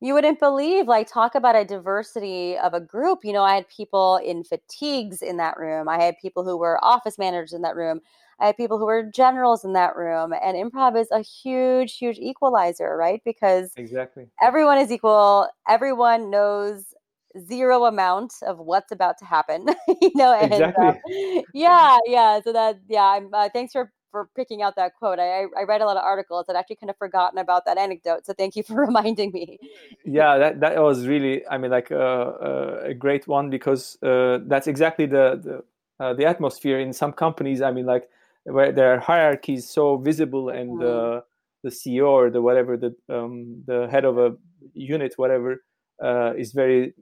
you 0.00 0.14
wouldn't 0.14 0.38
believe 0.38 0.86
like 0.86 1.10
talk 1.10 1.34
about 1.34 1.56
a 1.56 1.64
diversity 1.64 2.56
of 2.58 2.74
a 2.74 2.80
group 2.80 3.20
you 3.24 3.32
know 3.32 3.42
i 3.42 3.54
had 3.54 3.68
people 3.68 4.16
in 4.18 4.44
fatigues 4.44 5.22
in 5.22 5.36
that 5.36 5.56
room 5.58 5.88
i 5.88 6.00
had 6.00 6.14
people 6.20 6.44
who 6.44 6.56
were 6.56 6.82
office 6.84 7.18
managers 7.18 7.52
in 7.52 7.62
that 7.62 7.76
room 7.76 8.00
I 8.38 8.46
had 8.46 8.56
people 8.56 8.78
who 8.78 8.86
were 8.86 9.02
generals 9.02 9.64
in 9.64 9.72
that 9.72 9.96
room, 9.96 10.32
and 10.32 10.56
improv 10.56 11.00
is 11.00 11.08
a 11.10 11.20
huge, 11.20 11.96
huge 11.96 12.18
equalizer, 12.18 12.96
right? 12.96 13.22
Because 13.24 13.72
exactly 13.76 14.26
everyone 14.42 14.78
is 14.78 14.92
equal. 14.92 15.48
Everyone 15.68 16.30
knows 16.30 16.84
zero 17.46 17.84
amount 17.84 18.34
of 18.46 18.58
what's 18.58 18.92
about 18.92 19.18
to 19.18 19.24
happen, 19.24 19.66
you 20.02 20.10
know. 20.14 20.34
And 20.34 20.52
uh, 20.52 20.66
exactly. 20.66 21.38
uh, 21.38 21.42
yeah, 21.54 21.98
yeah. 22.06 22.40
So 22.42 22.52
that 22.52 22.80
yeah. 22.88 23.04
I'm, 23.04 23.32
uh, 23.32 23.48
thanks 23.52 23.72
for 23.72 23.90
for 24.16 24.30
picking 24.34 24.62
out 24.62 24.76
that 24.76 24.94
quote. 24.98 25.18
I, 25.18 25.44
I 25.60 25.64
read 25.68 25.82
a 25.82 25.84
lot 25.84 25.98
of 25.98 26.02
articles. 26.02 26.46
I'd 26.48 26.56
actually 26.56 26.76
kind 26.76 26.88
of 26.88 26.96
forgotten 26.96 27.38
about 27.38 27.66
that 27.66 27.76
anecdote. 27.76 28.24
So 28.24 28.32
thank 28.32 28.56
you 28.56 28.62
for 28.62 28.74
reminding 28.86 29.30
me. 29.30 29.58
Yeah, 30.06 30.38
that, 30.38 30.60
that 30.60 30.82
was 30.82 31.06
really, 31.06 31.46
I 31.46 31.58
mean, 31.58 31.70
like 31.70 31.92
uh, 31.92 31.94
uh, 31.94 32.80
a 32.84 32.94
great 32.94 33.28
one 33.28 33.50
because 33.50 33.98
uh, 34.02 34.38
that's 34.46 34.66
exactly 34.66 35.04
the 35.04 35.26
the, 35.46 35.54
uh, 36.02 36.14
the 36.14 36.24
atmosphere 36.24 36.80
in 36.80 36.94
some 36.94 37.12
companies. 37.12 37.60
I 37.60 37.72
mean, 37.72 37.84
like 37.84 38.08
where 38.44 38.72
their 38.72 39.00
hierarchy 39.00 39.54
is 39.54 39.68
so 39.68 39.98
visible 39.98 40.48
and 40.48 40.70
mm. 40.80 41.18
uh, 41.18 41.20
the 41.62 41.70
CEO 41.70 42.08
or 42.08 42.30
the 42.30 42.40
whatever 42.40 42.78
the 42.78 42.94
um, 43.14 43.62
the 43.66 43.86
head 43.90 44.06
of 44.06 44.16
a 44.16 44.28
unit 44.72 45.12
whatever 45.16 45.62
uh, 46.02 46.32
is 46.42 46.52
very 46.52 46.94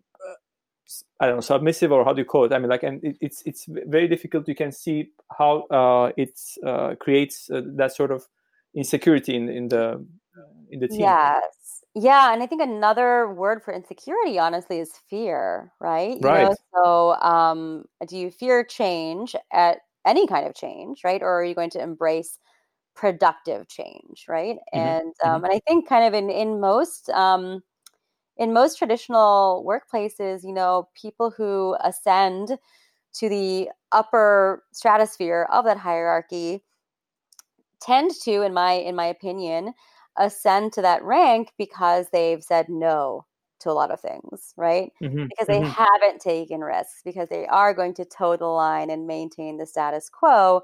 I 1.20 1.26
don't 1.26 1.36
know 1.36 1.40
submissive 1.40 1.92
or 1.92 2.04
how 2.04 2.12
do 2.12 2.20
you 2.20 2.26
call 2.26 2.44
it? 2.44 2.52
I 2.52 2.58
mean 2.58 2.68
like 2.68 2.82
and 2.82 3.02
it, 3.02 3.16
it's 3.20 3.42
it's 3.46 3.66
very 3.68 4.08
difficult. 4.08 4.48
You 4.48 4.54
can 4.54 4.72
see 4.72 5.10
how 5.38 5.62
uh, 5.70 6.12
it 6.16 6.38
uh, 6.64 6.94
creates 7.00 7.50
uh, 7.50 7.62
that 7.76 7.94
sort 7.94 8.10
of 8.10 8.26
insecurity 8.74 9.34
in 9.34 9.48
in 9.48 9.68
the 9.68 10.04
in 10.70 10.80
the 10.80 10.88
team. 10.88 11.00
Yes. 11.00 11.82
Yeah, 11.96 12.32
and 12.32 12.42
I 12.42 12.46
think 12.46 12.60
another 12.60 13.32
word 13.32 13.62
for 13.62 13.72
insecurity, 13.72 14.36
honestly, 14.36 14.80
is 14.80 14.90
fear, 15.08 15.72
right? 15.80 16.16
You 16.20 16.28
right. 16.28 16.48
Know, 16.48 16.56
so, 16.74 17.14
um, 17.22 17.84
do 18.08 18.18
you 18.18 18.32
fear 18.32 18.64
change 18.64 19.36
at 19.52 19.78
any 20.04 20.26
kind 20.26 20.44
of 20.44 20.56
change, 20.56 21.02
right? 21.04 21.22
Or 21.22 21.40
are 21.40 21.44
you 21.44 21.54
going 21.54 21.70
to 21.70 21.80
embrace 21.80 22.40
productive 22.96 23.68
change, 23.68 24.26
right? 24.28 24.56
Mm-hmm. 24.74 24.78
And 24.78 25.14
um, 25.24 25.36
mm-hmm. 25.36 25.44
and 25.44 25.54
I 25.54 25.60
think 25.68 25.88
kind 25.88 26.04
of 26.04 26.14
in 26.14 26.30
in 26.30 26.60
most 26.60 27.10
um, 27.10 27.62
in 28.36 28.52
most 28.52 28.78
traditional 28.78 29.64
workplaces, 29.66 30.44
you 30.44 30.52
know, 30.52 30.88
people 30.94 31.30
who 31.30 31.76
ascend 31.80 32.58
to 33.14 33.28
the 33.28 33.70
upper 33.92 34.64
stratosphere 34.72 35.48
of 35.52 35.64
that 35.66 35.78
hierarchy 35.78 36.62
tend 37.80 38.12
to, 38.22 38.42
in 38.42 38.54
my 38.54 38.72
in 38.72 38.94
my 38.96 39.06
opinion, 39.06 39.74
ascend 40.16 40.72
to 40.74 40.82
that 40.82 41.02
rank 41.02 41.52
because 41.58 42.08
they've 42.10 42.42
said 42.42 42.68
no 42.68 43.26
to 43.60 43.70
a 43.70 43.72
lot 43.72 43.90
of 43.90 44.00
things, 44.00 44.54
right? 44.56 44.92
Mhm, 45.00 45.30
Because 45.30 45.48
they 45.48 45.60
mhm. 45.60 45.74
haven't 45.76 46.20
taken 46.20 46.60
risks, 46.60 47.02
because 47.04 47.28
they 47.28 47.46
are 47.46 47.74
going 47.74 47.94
to 47.94 48.04
toe 48.04 48.36
the 48.36 48.46
line 48.46 48.90
and 48.90 49.06
maintain 49.06 49.56
the 49.58 49.66
status 49.66 50.08
quo. 50.08 50.62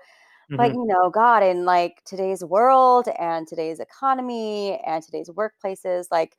But 0.57 0.71
Mhm. 0.71 0.75
you 0.75 0.85
know, 0.87 1.11
God, 1.11 1.43
in 1.45 1.65
like 1.67 2.03
today's 2.07 2.45
world 2.45 3.09
and 3.19 3.49
today's 3.49 3.81
economy 3.81 4.81
and 4.87 5.03
today's 5.05 5.31
workplaces, 5.31 6.07
like 6.13 6.37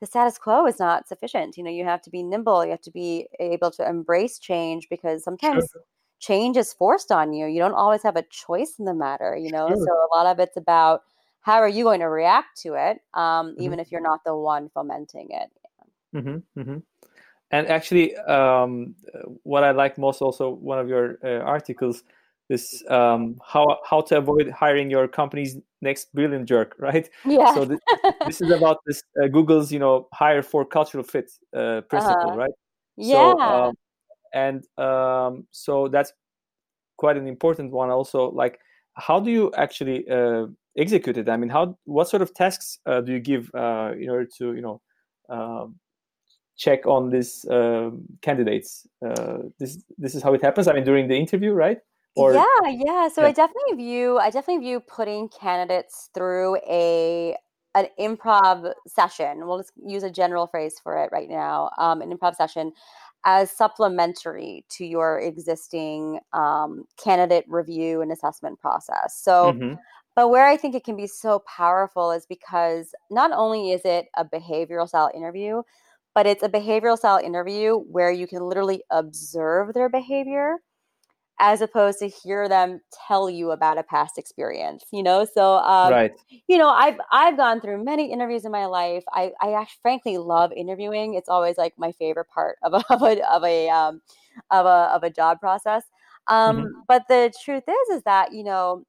the 0.00 0.06
status 0.06 0.38
quo 0.38 0.66
is 0.66 0.78
not 0.78 1.08
sufficient. 1.08 1.56
You 1.56 1.64
know, 1.64 1.70
you 1.70 1.84
have 1.84 2.02
to 2.02 2.10
be 2.10 2.22
nimble, 2.22 2.64
you 2.64 2.70
have 2.72 2.80
to 2.82 2.90
be 2.90 3.28
able 3.40 3.70
to 3.72 3.88
embrace 3.88 4.38
change 4.38 4.88
because 4.90 5.24
Sure, 5.40 5.62
sometimes 5.62 5.74
change 6.20 6.56
is 6.56 6.72
forced 6.72 7.12
on 7.12 7.32
you. 7.32 7.46
You 7.46 7.60
don't 7.60 7.74
always 7.74 8.02
have 8.02 8.16
a 8.16 8.22
choice 8.30 8.74
in 8.78 8.84
the 8.84 8.94
matter, 8.94 9.36
you 9.36 9.50
know? 9.50 9.74
sure. 9.74 9.86
So 9.86 9.92
a 9.92 10.08
lot 10.16 10.26
of 10.26 10.38
it's 10.38 10.56
about 10.56 11.02
how 11.40 11.56
are 11.58 11.68
you 11.68 11.84
going 11.84 12.00
to 12.00 12.08
react 12.08 12.60
to 12.62 12.74
it, 12.74 13.00
um, 13.14 13.54
Mhm, 13.56 13.58
even 13.58 13.78
if 13.80 13.90
you're 13.92 14.00
not 14.00 14.24
the 14.24 14.36
one 14.36 14.68
fomenting 14.70 15.28
it. 15.30 15.50
mhm, 16.14 16.42
mhm. 16.56 16.82
And 17.50 17.68
actually, 17.68 18.16
um, 18.16 18.96
what 19.44 19.64
I 19.64 19.72
like 19.72 19.98
most 19.98 20.22
also 20.22 20.50
one 20.50 20.78
of 20.80 20.88
your 20.88 21.18
uh, 21.24 21.40
articles 21.44 22.04
is 22.48 22.84
um, 22.88 23.36
how 23.44 23.78
how 23.88 24.00
to 24.02 24.18
avoid 24.18 24.50
hiring 24.50 24.90
your 24.90 25.08
company's 25.08 25.56
next 25.82 26.14
brilliant 26.14 26.46
jerk, 26.46 26.74
right? 26.78 27.08
Yeah. 27.24 27.54
So 27.54 27.64
th- 27.64 27.80
this 28.26 28.40
is 28.40 28.50
about 28.50 28.78
this 28.86 29.02
uh, 29.22 29.28
Google's 29.28 29.72
you 29.72 29.78
know 29.78 30.08
hire 30.12 30.42
for 30.42 30.64
cultural 30.64 31.04
fit 31.04 31.30
uh, 31.54 31.80
principle, 31.82 32.30
uh-huh. 32.30 32.36
right? 32.36 32.54
So 33.00 33.38
Yeah. 33.38 33.66
um, 33.66 33.74
and 34.32 34.64
um, 34.78 35.46
so 35.50 35.88
that's 35.88 36.12
quite 36.96 37.16
an 37.16 37.26
important 37.26 37.72
one 37.72 37.90
also. 37.90 38.30
Like, 38.30 38.58
how 38.94 39.20
do 39.20 39.30
you 39.30 39.52
actually 39.56 40.08
uh, 40.08 40.46
execute 40.76 41.16
it? 41.16 41.28
I 41.28 41.36
mean, 41.36 41.50
how 41.50 41.78
what 41.84 42.08
sort 42.08 42.22
of 42.22 42.34
tasks 42.34 42.78
uh, 42.86 43.00
do 43.00 43.12
you 43.12 43.20
give 43.20 43.50
uh, 43.54 43.92
in 43.98 44.08
order 44.08 44.28
to 44.38 44.54
you 44.54 44.62
know 44.62 44.80
um, 45.28 45.76
check 46.56 46.86
on 46.86 47.10
these 47.10 47.44
um, 47.50 48.04
candidates? 48.22 48.86
Uh, 49.04 49.38
this 49.58 49.82
this 49.98 50.14
is 50.14 50.22
how 50.22 50.34
it 50.34 50.42
happens. 50.42 50.68
I 50.68 50.72
mean, 50.74 50.84
during 50.84 51.08
the 51.08 51.16
interview, 51.16 51.52
right? 51.52 51.78
Or 52.16 52.34
Yeah, 52.34 52.68
yeah. 52.68 53.08
So 53.08 53.22
yeah. 53.22 53.28
I 53.28 53.32
definitely 53.32 53.74
view 53.76 54.18
I 54.18 54.30
definitely 54.30 54.64
view 54.64 54.80
putting 54.80 55.28
candidates 55.28 56.10
through 56.14 56.56
a 56.68 57.36
an 57.74 57.88
improv 58.00 58.72
session. 58.86 59.46
We'll 59.46 59.58
just 59.58 59.72
use 59.84 60.02
a 60.02 60.10
general 60.10 60.46
phrase 60.46 60.80
for 60.82 60.96
it 61.04 61.10
right 61.12 61.28
now. 61.28 61.70
Um, 61.78 62.00
an 62.00 62.10
improv 62.16 62.34
session 62.36 62.72
as 63.26 63.50
supplementary 63.50 64.64
to 64.70 64.86
your 64.86 65.18
existing 65.20 66.20
um, 66.32 66.84
candidate 66.96 67.44
review 67.48 68.00
and 68.00 68.10
assessment 68.12 68.60
process. 68.60 69.18
So, 69.22 69.58
hmm 69.58 69.76
but 70.16 70.28
where 70.30 70.46
I 70.46 70.56
think 70.56 70.74
it 70.74 70.84
can 70.84 70.96
be 70.96 71.06
so 71.06 71.40
powerful 71.40 72.10
is 72.12 72.26
because 72.26 72.94
not 73.10 73.32
only 73.32 73.72
is 73.72 73.82
it 73.84 74.06
a 74.16 74.24
behavioral 74.24 74.88
style 74.88 75.10
interview, 75.14 75.62
but 76.14 76.26
it's 76.26 76.42
a 76.42 76.48
behavioral 76.48 76.96
style 76.98 77.18
interview 77.18 77.76
where 77.76 78.10
you 78.10 78.26
can 78.26 78.42
literally 78.42 78.82
observe 78.90 79.74
their 79.74 79.88
behavior 79.90 80.56
as 81.38 81.60
opposed 81.60 81.98
to 81.98 82.08
hear 82.08 82.48
them 82.48 82.80
tell 83.06 83.28
you 83.28 83.50
about 83.50 83.78
a 83.78 83.82
past 83.82 84.18
experience 84.18 84.84
you 84.92 85.02
know? 85.02 85.24
So 85.24 85.56
um 85.58 85.92
Right. 85.92 86.12
you 86.48 86.58
know 86.58 86.68
i've 86.70 86.98
i've 87.12 87.36
gone 87.36 87.60
through 87.60 87.84
many 87.84 88.10
interviews 88.12 88.44
in 88.44 88.52
my 88.52 88.66
life. 88.66 89.04
I 89.12 89.32
i 89.40 89.52
actually 89.52 89.78
frankly 89.82 90.18
love 90.18 90.52
interviewing. 90.52 91.14
It's 91.14 91.28
always 91.28 91.56
like 91.58 91.74
my 91.78 91.92
favorite 91.92 92.28
part 92.28 92.58
of 92.62 92.74
a 92.74 92.84
of 92.92 93.02
a 93.02 93.30
of 93.32 93.44
a 93.44 93.68
um 93.70 94.00
of 94.50 94.66
a 94.66 94.90
of 94.94 95.02
a 95.04 95.10
job 95.10 95.40
process. 95.40 95.84
Um 96.28 96.68
hmm 96.68 96.86
but 96.88 97.02
the 97.08 97.32
truth 97.44 97.64
is 97.68 97.96
is 97.96 98.02
that 98.04 98.32
you 98.32 98.44
know 98.44 98.84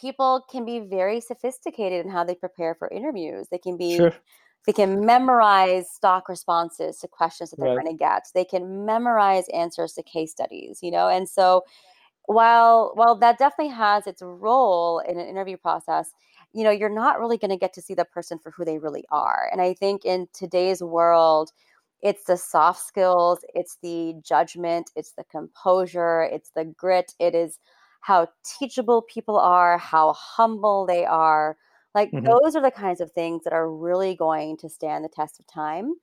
people 0.00 0.44
can 0.50 0.64
be 0.64 0.80
very 0.80 1.20
sophisticated 1.20 2.04
in 2.04 2.10
how 2.12 2.24
they 2.24 2.34
prepare 2.34 2.74
for 2.74 2.88
interviews. 2.88 3.48
They 3.50 3.58
can 3.58 3.76
be 3.76 3.96
Sure. 3.96 4.12
They 4.66 4.72
can 4.72 5.04
memorize 5.04 5.90
stock 5.90 6.28
responses 6.28 6.98
to 6.98 7.08
questions 7.08 7.50
that 7.50 7.60
they're 7.60 7.68
Right. 7.68 7.82
going 7.82 7.86
to 7.86 7.94
get. 7.98 8.28
They 8.34 8.44
can 8.44 8.84
memorize 8.84 9.44
answers 9.54 9.94
to 9.94 10.02
case 10.02 10.32
studies, 10.32 10.80
you 10.82 10.90
know. 10.90 11.08
And 11.08 11.28
so 11.28 11.64
while 12.26 12.92
while 12.94 13.16
that 13.16 13.38
definitely 13.38 13.74
has 13.74 14.06
its 14.06 14.22
role 14.22 15.00
in 15.00 15.18
an 15.18 15.26
interview 15.26 15.56
process, 15.56 16.12
you 16.52 16.64
know, 16.64 16.70
you're 16.70 16.88
not 16.88 17.18
really 17.20 17.38
going 17.38 17.50
to 17.50 17.56
get 17.56 17.72
to 17.74 17.82
see 17.82 17.94
the 17.94 18.04
person 18.04 18.38
for 18.38 18.50
who 18.52 18.64
they 18.64 18.78
really 18.78 19.04
are. 19.10 19.48
And 19.52 19.60
I 19.60 19.74
think 19.74 20.04
in 20.04 20.28
today's 20.32 20.82
world, 20.82 21.52
it's 22.02 22.24
the 22.24 22.36
soft 22.36 22.80
skills, 22.80 23.40
it's 23.54 23.78
the 23.82 24.14
judgment, 24.22 24.90
it's 24.96 25.12
the 25.12 25.24
composure, 25.24 26.22
it's 26.22 26.50
the 26.50 26.64
grit, 26.64 27.14
it 27.18 27.34
is 27.34 27.58
how 28.02 28.28
teachable 28.44 29.02
people 29.02 29.38
are, 29.38 29.78
how 29.78 30.12
humble 30.14 30.86
they 30.86 31.04
are 31.04 31.56
like 31.94 32.12
hmm 32.12 32.34
those 32.42 32.56
are 32.56 32.62
the 32.62 32.70
kinds 32.70 33.00
of 33.00 33.12
things 33.12 33.44
that 33.44 33.52
are 33.52 33.70
really 33.72 34.14
going 34.16 34.56
to 34.58 34.68
stand 34.68 35.04
the 35.04 35.08
test 35.08 35.40
of 35.40 35.46
time. 35.46 35.94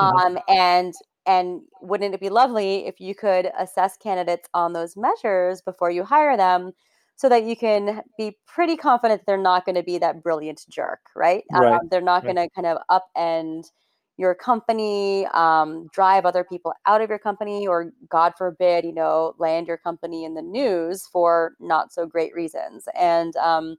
hmm 0.00 0.18
Um, 0.18 0.38
and 0.48 0.94
and 1.26 1.62
wouldn't 1.80 2.14
it 2.14 2.20
be 2.20 2.30
lovely 2.30 2.86
if 2.86 3.00
you 3.00 3.14
could 3.14 3.50
assess 3.58 3.96
candidates 3.96 4.48
on 4.54 4.72
those 4.72 4.96
measures 4.96 5.62
before 5.62 5.90
you 5.90 6.04
hire 6.04 6.36
them, 6.36 6.72
so 7.16 7.28
that 7.28 7.44
you 7.44 7.56
can 7.56 8.02
be 8.18 8.38
pretty 8.46 8.76
confident 8.76 9.22
they're 9.26 9.36
not 9.38 9.64
going 9.64 9.76
to 9.76 9.82
be 9.84 9.98
that 9.98 10.22
brilliant 10.22 10.64
jerk, 10.70 11.00
right? 11.16 11.44
Right. 11.50 11.82
Um, 11.82 11.88
they're 11.90 12.00
not 12.00 12.24
Right. 12.24 12.34
going 12.34 12.36
to 12.36 12.48
kind 12.56 12.66
of 12.66 12.78
upend 12.90 13.64
your 14.18 14.34
company, 14.34 15.26
um, 15.32 15.88
drive 15.92 16.26
other 16.26 16.44
people 16.44 16.72
out 16.86 17.00
of 17.00 17.08
your 17.08 17.18
company, 17.18 17.66
or 17.66 17.92
God 18.08 18.34
forbid, 18.36 18.84
you 18.84 18.92
know, 18.92 19.34
land 19.38 19.66
your 19.68 19.78
company 19.78 20.24
in 20.24 20.34
the 20.34 20.42
news 20.42 21.06
for 21.06 21.54
not 21.60 21.92
so 21.92 22.06
great 22.06 22.34
reasons. 22.34 22.88
And 22.98 23.34
um, 23.36 23.76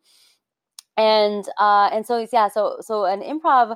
and 0.98 1.46
uh 1.60 1.90
and 1.94 2.06
so 2.06 2.26
yeah 2.32 2.48
so 2.50 2.78
so 2.82 3.06
an 3.06 3.22
improv 3.22 3.76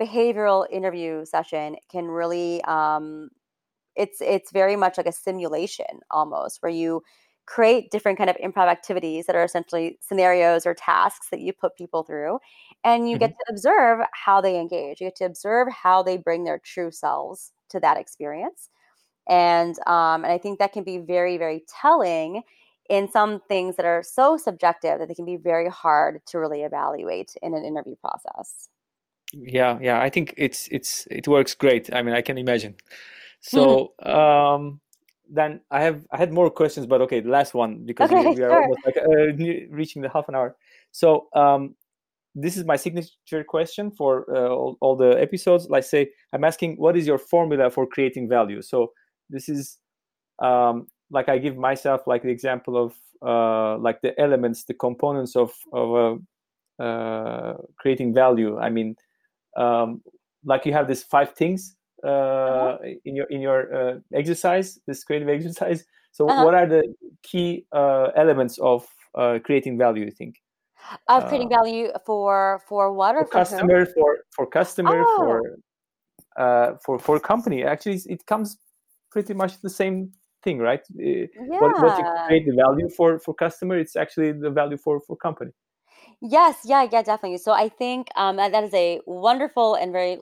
behavioral 0.00 0.66
interview 0.72 1.24
session 1.24 1.76
can 1.90 2.06
really 2.06 2.62
um 2.64 3.30
it's 3.96 4.20
it's 4.20 4.52
very 4.52 4.76
much 4.76 4.96
like 4.96 5.06
a 5.06 5.12
simulation 5.12 6.00
almost 6.10 6.62
where 6.62 6.72
you 6.72 7.02
create 7.46 7.90
different 7.90 8.18
kind 8.18 8.30
of 8.30 8.36
improv 8.36 8.68
activities 8.68 9.26
that 9.26 9.34
are 9.36 9.44
essentially 9.44 9.98
scenarios 10.00 10.66
or 10.66 10.74
tasks 10.74 11.28
that 11.30 11.40
you 11.40 11.52
put 11.52 11.76
people 11.76 12.04
through 12.04 12.38
and 12.84 13.10
you 13.10 13.18
get 13.18 13.30
hmm 13.30 13.40
to 13.40 13.52
observe 13.52 14.00
how 14.12 14.40
they 14.40 14.58
engage. 14.60 15.00
You 15.00 15.08
get 15.08 15.16
to 15.16 15.24
observe 15.24 15.68
how 15.72 16.02
they 16.02 16.16
bring 16.16 16.44
their 16.44 16.60
true 16.60 16.92
selves 16.92 17.52
to 17.70 17.80
that 17.80 17.96
experience. 17.96 18.70
And 19.28 19.76
um, 19.86 20.24
and 20.24 20.32
I 20.32 20.38
think 20.38 20.58
that 20.58 20.72
can 20.72 20.84
be 20.84 20.98
very 20.98 21.38
very 21.38 21.64
telling 21.80 22.42
in 22.90 23.08
some 23.10 23.40
things 23.48 23.76
that 23.76 23.86
are 23.86 24.02
so 24.02 24.36
subjective 24.36 24.98
that 24.98 25.08
they 25.08 25.14
can 25.14 25.24
be 25.24 25.36
very 25.36 25.70
hard 25.70 26.20
to 26.26 26.38
really 26.38 26.62
evaluate 26.62 27.34
in 27.40 27.54
an 27.54 27.64
interview 27.64 27.94
process. 27.96 28.68
Yeah. 29.32 29.78
Yeah. 29.80 30.02
I 30.02 30.10
think 30.10 30.34
it's 30.36 30.68
it's 30.72 31.06
it 31.10 31.28
works 31.28 31.54
great. 31.54 31.94
I 31.94 32.02
mean, 32.02 32.14
I 32.14 32.20
can 32.20 32.36
imagine. 32.36 32.74
So 33.40 33.94
um, 34.02 34.80
then 35.30 35.60
I 35.70 35.82
have 35.82 36.04
I 36.10 36.16
had 36.16 36.32
more 36.32 36.50
questions, 36.50 36.86
but 36.86 37.00
okay, 37.02 37.20
the 37.20 37.30
last 37.30 37.54
one 37.54 37.86
because 37.86 38.10
we, 38.10 38.18
okay, 38.18 38.34
we 38.34 38.42
are 38.42 38.50
sure. 38.50 38.62
almost 38.62 38.80
like 38.84 38.96
uh, 38.96 39.70
reaching 39.70 40.02
the 40.02 40.10
half 40.10 40.28
an 40.28 40.34
hour. 40.34 40.56
So 40.90 41.28
um, 41.34 41.76
this 42.34 42.56
is 42.56 42.64
my 42.64 42.76
signature 42.76 43.44
question 43.44 43.92
for 43.92 44.26
uh, 44.34 44.48
all, 44.48 44.76
all 44.80 44.96
the 44.96 45.10
episodes. 45.22 45.68
Like 45.70 45.84
say, 45.84 46.10
I'm 46.32 46.44
asking, 46.44 46.76
what 46.76 46.96
is 46.96 47.06
your 47.06 47.18
formula 47.18 47.70
for 47.70 47.86
creating 47.86 48.28
value? 48.28 48.62
So 48.62 48.92
this 49.30 49.48
is 49.48 49.78
um, 50.40 50.88
like 51.10 51.28
I 51.28 51.38
give 51.38 51.56
myself 51.56 52.06
like 52.06 52.22
the 52.22 52.30
example 52.30 52.76
of 52.76 52.94
uh, 53.22 53.78
like 53.78 54.00
the 54.02 54.18
elements, 54.20 54.64
the 54.64 54.74
components 54.74 55.36
of 55.36 55.52
of 55.72 56.20
uh, 56.80 56.82
uh, 56.82 57.56
creating 57.78 58.14
value. 58.14 58.58
I 58.58 58.70
mean, 58.70 58.96
um, 59.56 60.02
like 60.44 60.64
you 60.66 60.72
have 60.72 60.88
these 60.88 61.02
five 61.02 61.34
things 61.34 61.76
Uh-huh. 62.02 62.72
uh, 62.72 62.78
in 63.04 63.16
your 63.16 63.26
in 63.26 63.40
your 63.40 63.74
uh, 63.74 63.98
exercise, 64.14 64.78
this 64.86 65.04
creative 65.04 65.28
exercise. 65.36 65.84
So, 66.12 66.26
Uh-huh. 66.26 66.42
what 66.44 66.54
are 66.54 66.66
the 66.66 66.82
key 67.22 67.66
uh, 67.72 68.10
elements 68.16 68.58
of 68.58 68.86
uh, 69.14 69.38
creating 69.44 69.78
value? 69.78 70.04
You 70.06 70.10
think 70.10 70.36
Of 71.08 71.24
uh, 71.24 71.28
creating 71.28 71.50
value 71.50 71.90
for 72.06 72.60
for 72.68 72.92
what 72.92 73.14
or 73.16 73.26
for 73.26 73.26
for 73.26 73.44
whom? 73.44 73.68
customer, 73.68 73.86
for 73.86 74.18
for 74.30 74.46
customer, 74.46 75.04
for 75.16 75.40
Oh, 76.36 76.42
uh, 76.42 76.74
for 76.84 76.98
for 76.98 77.20
company? 77.20 77.64
Actually, 77.64 78.00
it 78.06 78.24
comes 78.26 78.58
pretty 79.10 79.34
much 79.34 79.60
the 79.60 79.70
same 79.70 80.12
thing, 80.42 80.58
right? 80.58 80.80
Uh, 80.90 81.26
what 81.58 81.72
what 81.78 81.98
you 81.98 82.04
create 82.26 82.46
the 82.46 82.54
value 82.54 82.88
for 82.96 83.18
for 83.20 83.34
customer, 83.34 83.78
it's 83.78 83.96
actually 83.96 84.32
the 84.32 84.50
value 84.50 84.76
for 84.76 85.00
for 85.00 85.16
company. 85.16 85.52
Yes, 86.20 86.58
yeah, 86.64 86.82
yeah, 86.90 87.02
definitely. 87.02 87.38
So 87.38 87.52
I 87.52 87.68
think 87.68 88.08
um, 88.16 88.36
that 88.36 88.52
that 88.52 88.64
is 88.64 88.74
a 88.74 89.00
wonderful 89.06 89.74
and 89.74 89.92
very 89.92 90.18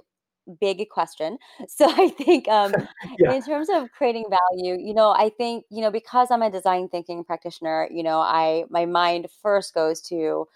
big 0.61 0.89
question. 0.91 1.39
So 1.69 1.87
I 1.89 2.09
think 2.09 2.49
um, 2.49 2.77
Yeah. 3.19 3.35
in 3.35 3.43
terms 3.43 3.69
of 3.71 3.91
creating 3.93 4.27
value, 4.31 4.77
you 4.81 4.95
know, 4.95 5.11
I 5.11 5.31
think 5.31 5.65
you 5.71 5.83
know 5.83 5.91
because 5.91 6.31
I'm 6.31 6.43
a 6.43 6.51
design 6.51 6.89
thinking 6.89 7.25
practitioner, 7.25 7.89
you 7.91 8.03
know, 8.03 8.21
I 8.21 8.65
my 8.71 8.87
mind 8.87 9.29
first 9.43 9.75
goes 9.75 10.01
to 10.03 10.47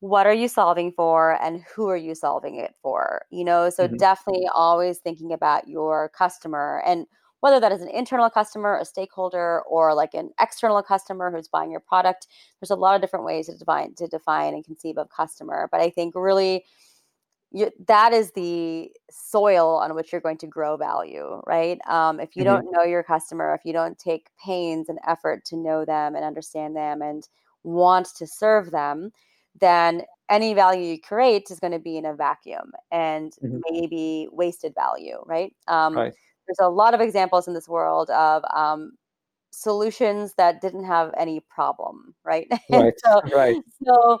what 0.00 0.26
are 0.26 0.34
you 0.34 0.48
solving 0.48 0.92
for 0.92 1.40
and 1.42 1.62
who 1.74 1.88
are 1.88 1.96
you 1.96 2.14
solving 2.14 2.56
it 2.56 2.74
for 2.82 3.22
you 3.30 3.44
know 3.44 3.70
so 3.70 3.86
hmm 3.86 3.96
definitely 3.98 4.46
always 4.54 4.98
thinking 4.98 5.32
about 5.32 5.66
your 5.68 6.10
customer 6.10 6.82
and 6.86 7.06
whether 7.44 7.60
that 7.60 7.72
is 7.72 7.82
an 7.82 7.90
internal 7.90 8.30
customer 8.30 8.78
a 8.80 8.86
stakeholder 8.86 9.60
or 9.68 9.92
like 9.92 10.14
an 10.14 10.30
external 10.40 10.82
customer 10.82 11.30
who's 11.30 11.46
buying 11.46 11.70
your 11.70 11.78
product 11.78 12.26
there's 12.58 12.70
a 12.70 12.74
lot 12.74 12.94
of 12.94 13.02
different 13.02 13.26
ways 13.26 13.48
to 13.48 13.58
define 13.58 13.94
to 13.94 14.06
define 14.06 14.54
and 14.54 14.64
conceive 14.64 14.96
of 14.96 15.10
customer 15.10 15.68
but 15.70 15.78
i 15.78 15.90
think 15.90 16.14
really 16.14 16.64
you, 17.52 17.70
that 17.86 18.14
is 18.14 18.32
the 18.32 18.90
soil 19.10 19.76
on 19.76 19.94
which 19.94 20.10
you're 20.10 20.20
going 20.20 20.38
to 20.38 20.46
grow 20.48 20.76
value, 20.76 21.40
right? 21.46 21.78
Um, 21.86 22.18
if 22.18 22.34
you 22.34 22.42
mm-hmm. 22.42 22.52
don't 22.52 22.72
know 22.72 22.82
your 22.82 23.04
customer, 23.04 23.54
if 23.54 23.64
you 23.64 23.72
don't 23.72 23.96
take 23.96 24.26
pains 24.44 24.88
and 24.88 24.98
effort 25.06 25.44
to 25.46 25.56
know 25.56 25.84
them 25.84 26.16
and 26.16 26.24
understand 26.24 26.74
them 26.74 27.00
and 27.00 27.28
want 27.62 28.08
to 28.16 28.26
serve 28.26 28.72
them, 28.72 29.12
then 29.60 30.02
any 30.28 30.52
value 30.52 30.94
you 30.94 31.00
create 31.00 31.48
is 31.48 31.60
going 31.60 31.72
to 31.72 31.78
be 31.78 31.96
in 31.96 32.06
a 32.06 32.14
vacuum 32.14 32.72
and 32.90 33.34
mm-hmm. 33.34 33.60
maybe 33.70 34.26
wasted 34.32 34.74
value, 34.74 35.22
right? 35.24 35.54
Um, 35.68 35.94
right? 35.96 36.14
There's 36.46 36.58
a 36.60 36.68
lot 36.68 36.94
of 36.94 37.00
examples 37.00 37.48
in 37.48 37.54
this 37.54 37.68
world 37.68 38.10
of 38.10 38.42
um, 38.54 38.92
solutions 39.50 40.34
that 40.36 40.60
didn't 40.60 40.84
have 40.84 41.12
any 41.16 41.40
problem, 41.40 42.14
right? 42.24 42.48
Right. 42.70 42.94
so, 43.04 43.20
right. 43.34 43.56
So 43.84 44.18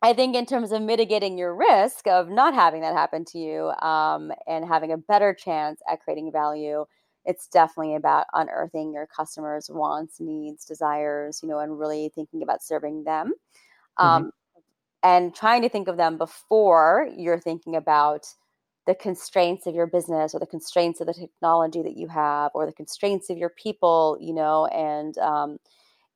I 0.00 0.12
think 0.12 0.36
in 0.36 0.46
terms 0.46 0.72
of 0.72 0.82
mitigating 0.82 1.36
your 1.36 1.54
risk 1.54 2.06
of 2.06 2.28
not 2.28 2.54
having 2.54 2.82
that 2.82 2.94
happen 2.94 3.24
to 3.26 3.38
you 3.38 3.70
um, 3.82 4.32
and 4.46 4.64
having 4.64 4.92
a 4.92 4.96
better 4.96 5.34
chance 5.34 5.80
at 5.90 6.00
creating 6.00 6.30
value, 6.30 6.84
it's 7.24 7.48
definitely 7.48 7.96
about 7.96 8.26
unearthing 8.32 8.92
your 8.92 9.06
customers' 9.06 9.68
wants, 9.68 10.20
needs, 10.20 10.64
desires, 10.64 11.40
you 11.42 11.48
know, 11.48 11.58
and 11.58 11.78
really 11.78 12.10
thinking 12.14 12.42
about 12.42 12.62
serving 12.62 13.04
them. 13.04 13.34
Um, 13.96 14.24
mm-hmm. 14.24 14.28
And 15.02 15.34
trying 15.34 15.62
to 15.62 15.68
think 15.68 15.88
of 15.88 15.96
them 15.96 16.18
before 16.18 17.08
you're 17.16 17.38
thinking 17.38 17.76
about 17.76 18.26
the 18.88 18.94
constraints 18.94 19.66
of 19.66 19.74
your 19.74 19.86
business 19.86 20.34
or 20.34 20.40
the 20.40 20.46
constraints 20.46 20.98
of 21.02 21.06
the 21.06 21.12
technology 21.12 21.82
that 21.82 21.98
you 21.98 22.08
have 22.08 22.50
or 22.54 22.64
the 22.64 22.72
constraints 22.72 23.28
of 23.28 23.36
your 23.36 23.50
people, 23.50 24.16
you 24.18 24.32
know, 24.32 24.64
and 24.68 25.18
um, 25.18 25.58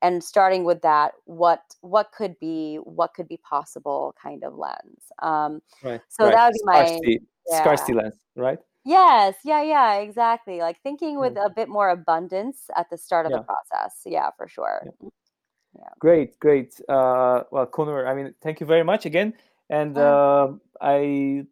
and 0.01 0.25
starting 0.25 0.65
with 0.65 0.81
that 0.81 1.13
what 1.27 1.63
what 1.83 2.11
could 2.13 2.35
be 2.41 2.77
what 2.77 3.13
could 3.13 3.29
be 3.29 3.37
possible 3.37 4.15
kind 4.21 4.43
of 4.43 4.55
lens 4.55 5.13
um 5.23 5.63
right 5.85 6.01
so 6.09 6.25
right. 6.25 6.35
that 6.35 6.47
would 6.47 6.55
be 6.55 6.61
my 6.65 6.87
scarcity, 6.87 7.21
yeah. 7.49 7.61
scarcity 7.61 7.93
lens 7.93 8.15
right 8.35 8.59
yes 8.85 9.37
yeah 9.45 9.63
yeah 9.63 9.95
exactly 9.97 10.59
like 10.59 10.81
thinking 10.83 11.21
with 11.21 11.35
mm. 11.35 11.47
a 11.47 11.51
bit 11.51 11.69
more 11.69 11.91
abundance 11.91 12.65
at 12.77 12.91
the 12.91 12.99
start 12.99 13.27
of 13.27 13.31
yeah. 13.31 13.39
the 13.39 13.45
process 13.45 14.01
yeah 14.05 14.31
for 14.37 14.49
sure 14.49 14.83
yeah. 14.85 15.09
yeah. 15.79 15.89
great 16.01 16.37
great 16.41 16.81
uh 16.89 17.45
well 17.53 17.67
Conor 17.67 18.09
I 18.09 18.15
mean 18.15 18.35
thank 18.43 18.61
you 18.61 18.67
very 18.67 18.83
much 18.83 19.07
again 19.07 19.35
and 19.71 19.97
uh, 19.97 20.49
I 20.83 21.47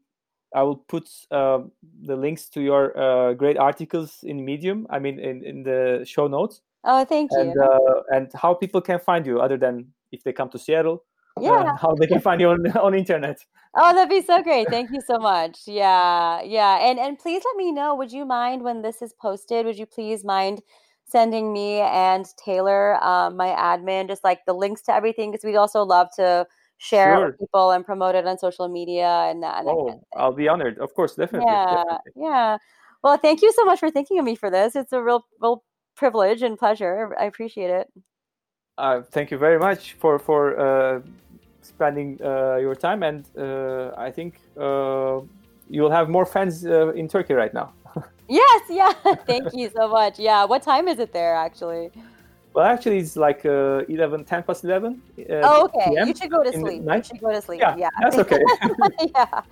I 0.54 0.62
will 0.62 0.76
put 0.76 1.08
uh, 1.30 1.60
the 2.02 2.16
links 2.16 2.48
to 2.50 2.60
your 2.60 2.98
uh, 2.98 3.34
great 3.34 3.56
articles 3.56 4.18
in 4.22 4.44
Medium. 4.44 4.86
I 4.90 4.98
mean, 4.98 5.18
in, 5.18 5.44
in 5.44 5.62
the 5.62 6.04
show 6.04 6.26
notes. 6.26 6.60
Oh, 6.84 7.04
thank 7.04 7.30
you. 7.32 7.40
And, 7.40 7.58
uh, 7.58 8.02
and 8.08 8.30
how 8.34 8.54
people 8.54 8.80
can 8.80 8.98
find 8.98 9.26
you 9.26 9.40
other 9.40 9.56
than 9.56 9.92
if 10.12 10.24
they 10.24 10.32
come 10.32 10.48
to 10.50 10.58
Seattle. 10.58 11.04
Uh, 11.36 11.42
yeah. 11.42 11.76
how 11.80 11.94
they 11.94 12.06
can 12.06 12.20
find 12.20 12.40
you 12.40 12.50
on, 12.50 12.66
on 12.76 12.94
internet. 12.94 13.38
Oh, 13.74 13.94
that'd 13.94 14.08
be 14.08 14.22
so 14.22 14.42
great. 14.42 14.68
Thank 14.68 14.90
you 14.90 15.00
so 15.06 15.18
much. 15.18 15.60
Yeah. 15.66 16.42
Yeah. 16.42 16.78
And 16.80 16.98
and 16.98 17.18
please 17.18 17.42
let 17.44 17.56
me 17.56 17.70
know. 17.70 17.94
Would 17.94 18.12
you 18.12 18.24
mind 18.24 18.62
when 18.62 18.82
this 18.82 19.02
is 19.02 19.12
posted? 19.12 19.66
Would 19.66 19.78
you 19.78 19.86
please 19.86 20.24
mind 20.24 20.62
sending 21.06 21.52
me 21.52 21.80
and 21.80 22.26
Taylor, 22.42 23.02
um, 23.02 23.36
my 23.36 23.48
admin, 23.48 24.08
just 24.08 24.24
like 24.24 24.44
the 24.46 24.52
links 24.52 24.82
to 24.82 24.94
everything? 24.94 25.30
Because 25.30 25.44
we'd 25.44 25.56
also 25.56 25.82
love 25.82 26.08
to 26.16 26.46
share 26.80 27.14
sure. 27.14 27.24
it 27.24 27.26
with 27.26 27.38
people 27.38 27.70
and 27.72 27.84
promote 27.84 28.14
it 28.14 28.26
on 28.26 28.38
social 28.38 28.68
media 28.68 29.26
and 29.28 29.42
that. 29.42 29.64
oh, 29.66 30.00
I'll 30.16 30.32
be 30.32 30.48
honored. 30.48 30.78
Of 30.78 30.94
course, 30.94 31.14
definitely. 31.14 31.46
Yeah. 31.46 31.66
Definitely. 31.66 32.12
Yeah. 32.16 32.56
Well, 33.04 33.16
thank 33.18 33.42
you 33.42 33.52
so 33.52 33.64
much 33.64 33.78
for 33.80 33.90
thinking 33.90 34.18
of 34.18 34.24
me 34.24 34.34
for 34.34 34.50
this. 34.50 34.74
It's 34.74 34.92
a 34.92 35.02
real, 35.02 35.24
real 35.40 35.62
privilege 35.94 36.42
and 36.42 36.58
pleasure. 36.58 37.14
I 37.20 37.24
appreciate 37.24 37.70
it. 37.70 37.86
Uh, 38.78 39.02
thank 39.02 39.30
you 39.30 39.36
very 39.36 39.58
much 39.58 39.92
for 39.94 40.18
for 40.18 40.58
uh, 40.58 41.00
spending 41.60 42.18
uh, 42.24 42.56
your 42.56 42.74
time, 42.74 43.02
and 43.02 43.24
uh, 43.36 43.90
I 43.98 44.10
think 44.10 44.40
uh, 44.58 45.20
you'll 45.68 45.90
have 45.90 46.08
more 46.08 46.24
fans 46.24 46.64
uh, 46.64 46.88
in 46.92 47.06
Turkey 47.08 47.34
right 47.34 47.52
now. 47.52 47.72
yes, 48.28 48.62
yeah. 48.70 48.92
thank 49.26 49.52
you 49.52 49.70
so 49.76 49.86
much. 49.88 50.18
Yeah, 50.18 50.44
what 50.46 50.62
time 50.62 50.88
is 50.88 50.98
it 50.98 51.12
there 51.12 51.34
actually? 51.34 51.90
Well, 52.52 52.66
actually, 52.66 52.98
it's 52.98 53.16
like 53.16 53.46
uh, 53.46 53.84
11, 53.88 54.24
10 54.24 54.42
past 54.42 54.64
11. 54.64 55.00
Uh, 55.18 55.22
oh, 55.44 55.64
okay. 55.64 55.90
PM 55.90 56.08
you 56.08 56.14
should 56.16 56.30
go 56.30 56.42
to 56.42 56.52
sleep. 56.52 56.82
You 56.82 57.02
should 57.02 57.20
go 57.20 57.30
to 57.30 57.40
sleep. 57.40 57.60
Yeah, 57.60 57.76
yeah. 57.76 57.90
that's 58.00 58.18
okay. 58.18 58.42
yeah. 59.14 59.42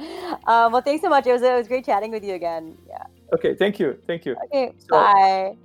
Um, 0.47 0.73
well, 0.73 0.83
thanks 0.83 1.03
so 1.03 1.09
much. 1.09 1.27
It 1.27 1.33
was, 1.33 1.43
it 1.43 1.55
was 1.55 1.69
great 1.69 1.85
chatting 1.85 2.11
with 2.11 2.25
you 2.25 2.35
again. 2.35 2.77
Yeah. 2.89 3.05
Okay. 3.35 3.55
Thank 3.55 3.79
you. 3.79 3.97
Thank 4.07 4.27
you. 4.27 4.35
Okay. 4.47 4.73
So, 4.79 4.89
bye. 4.91 5.57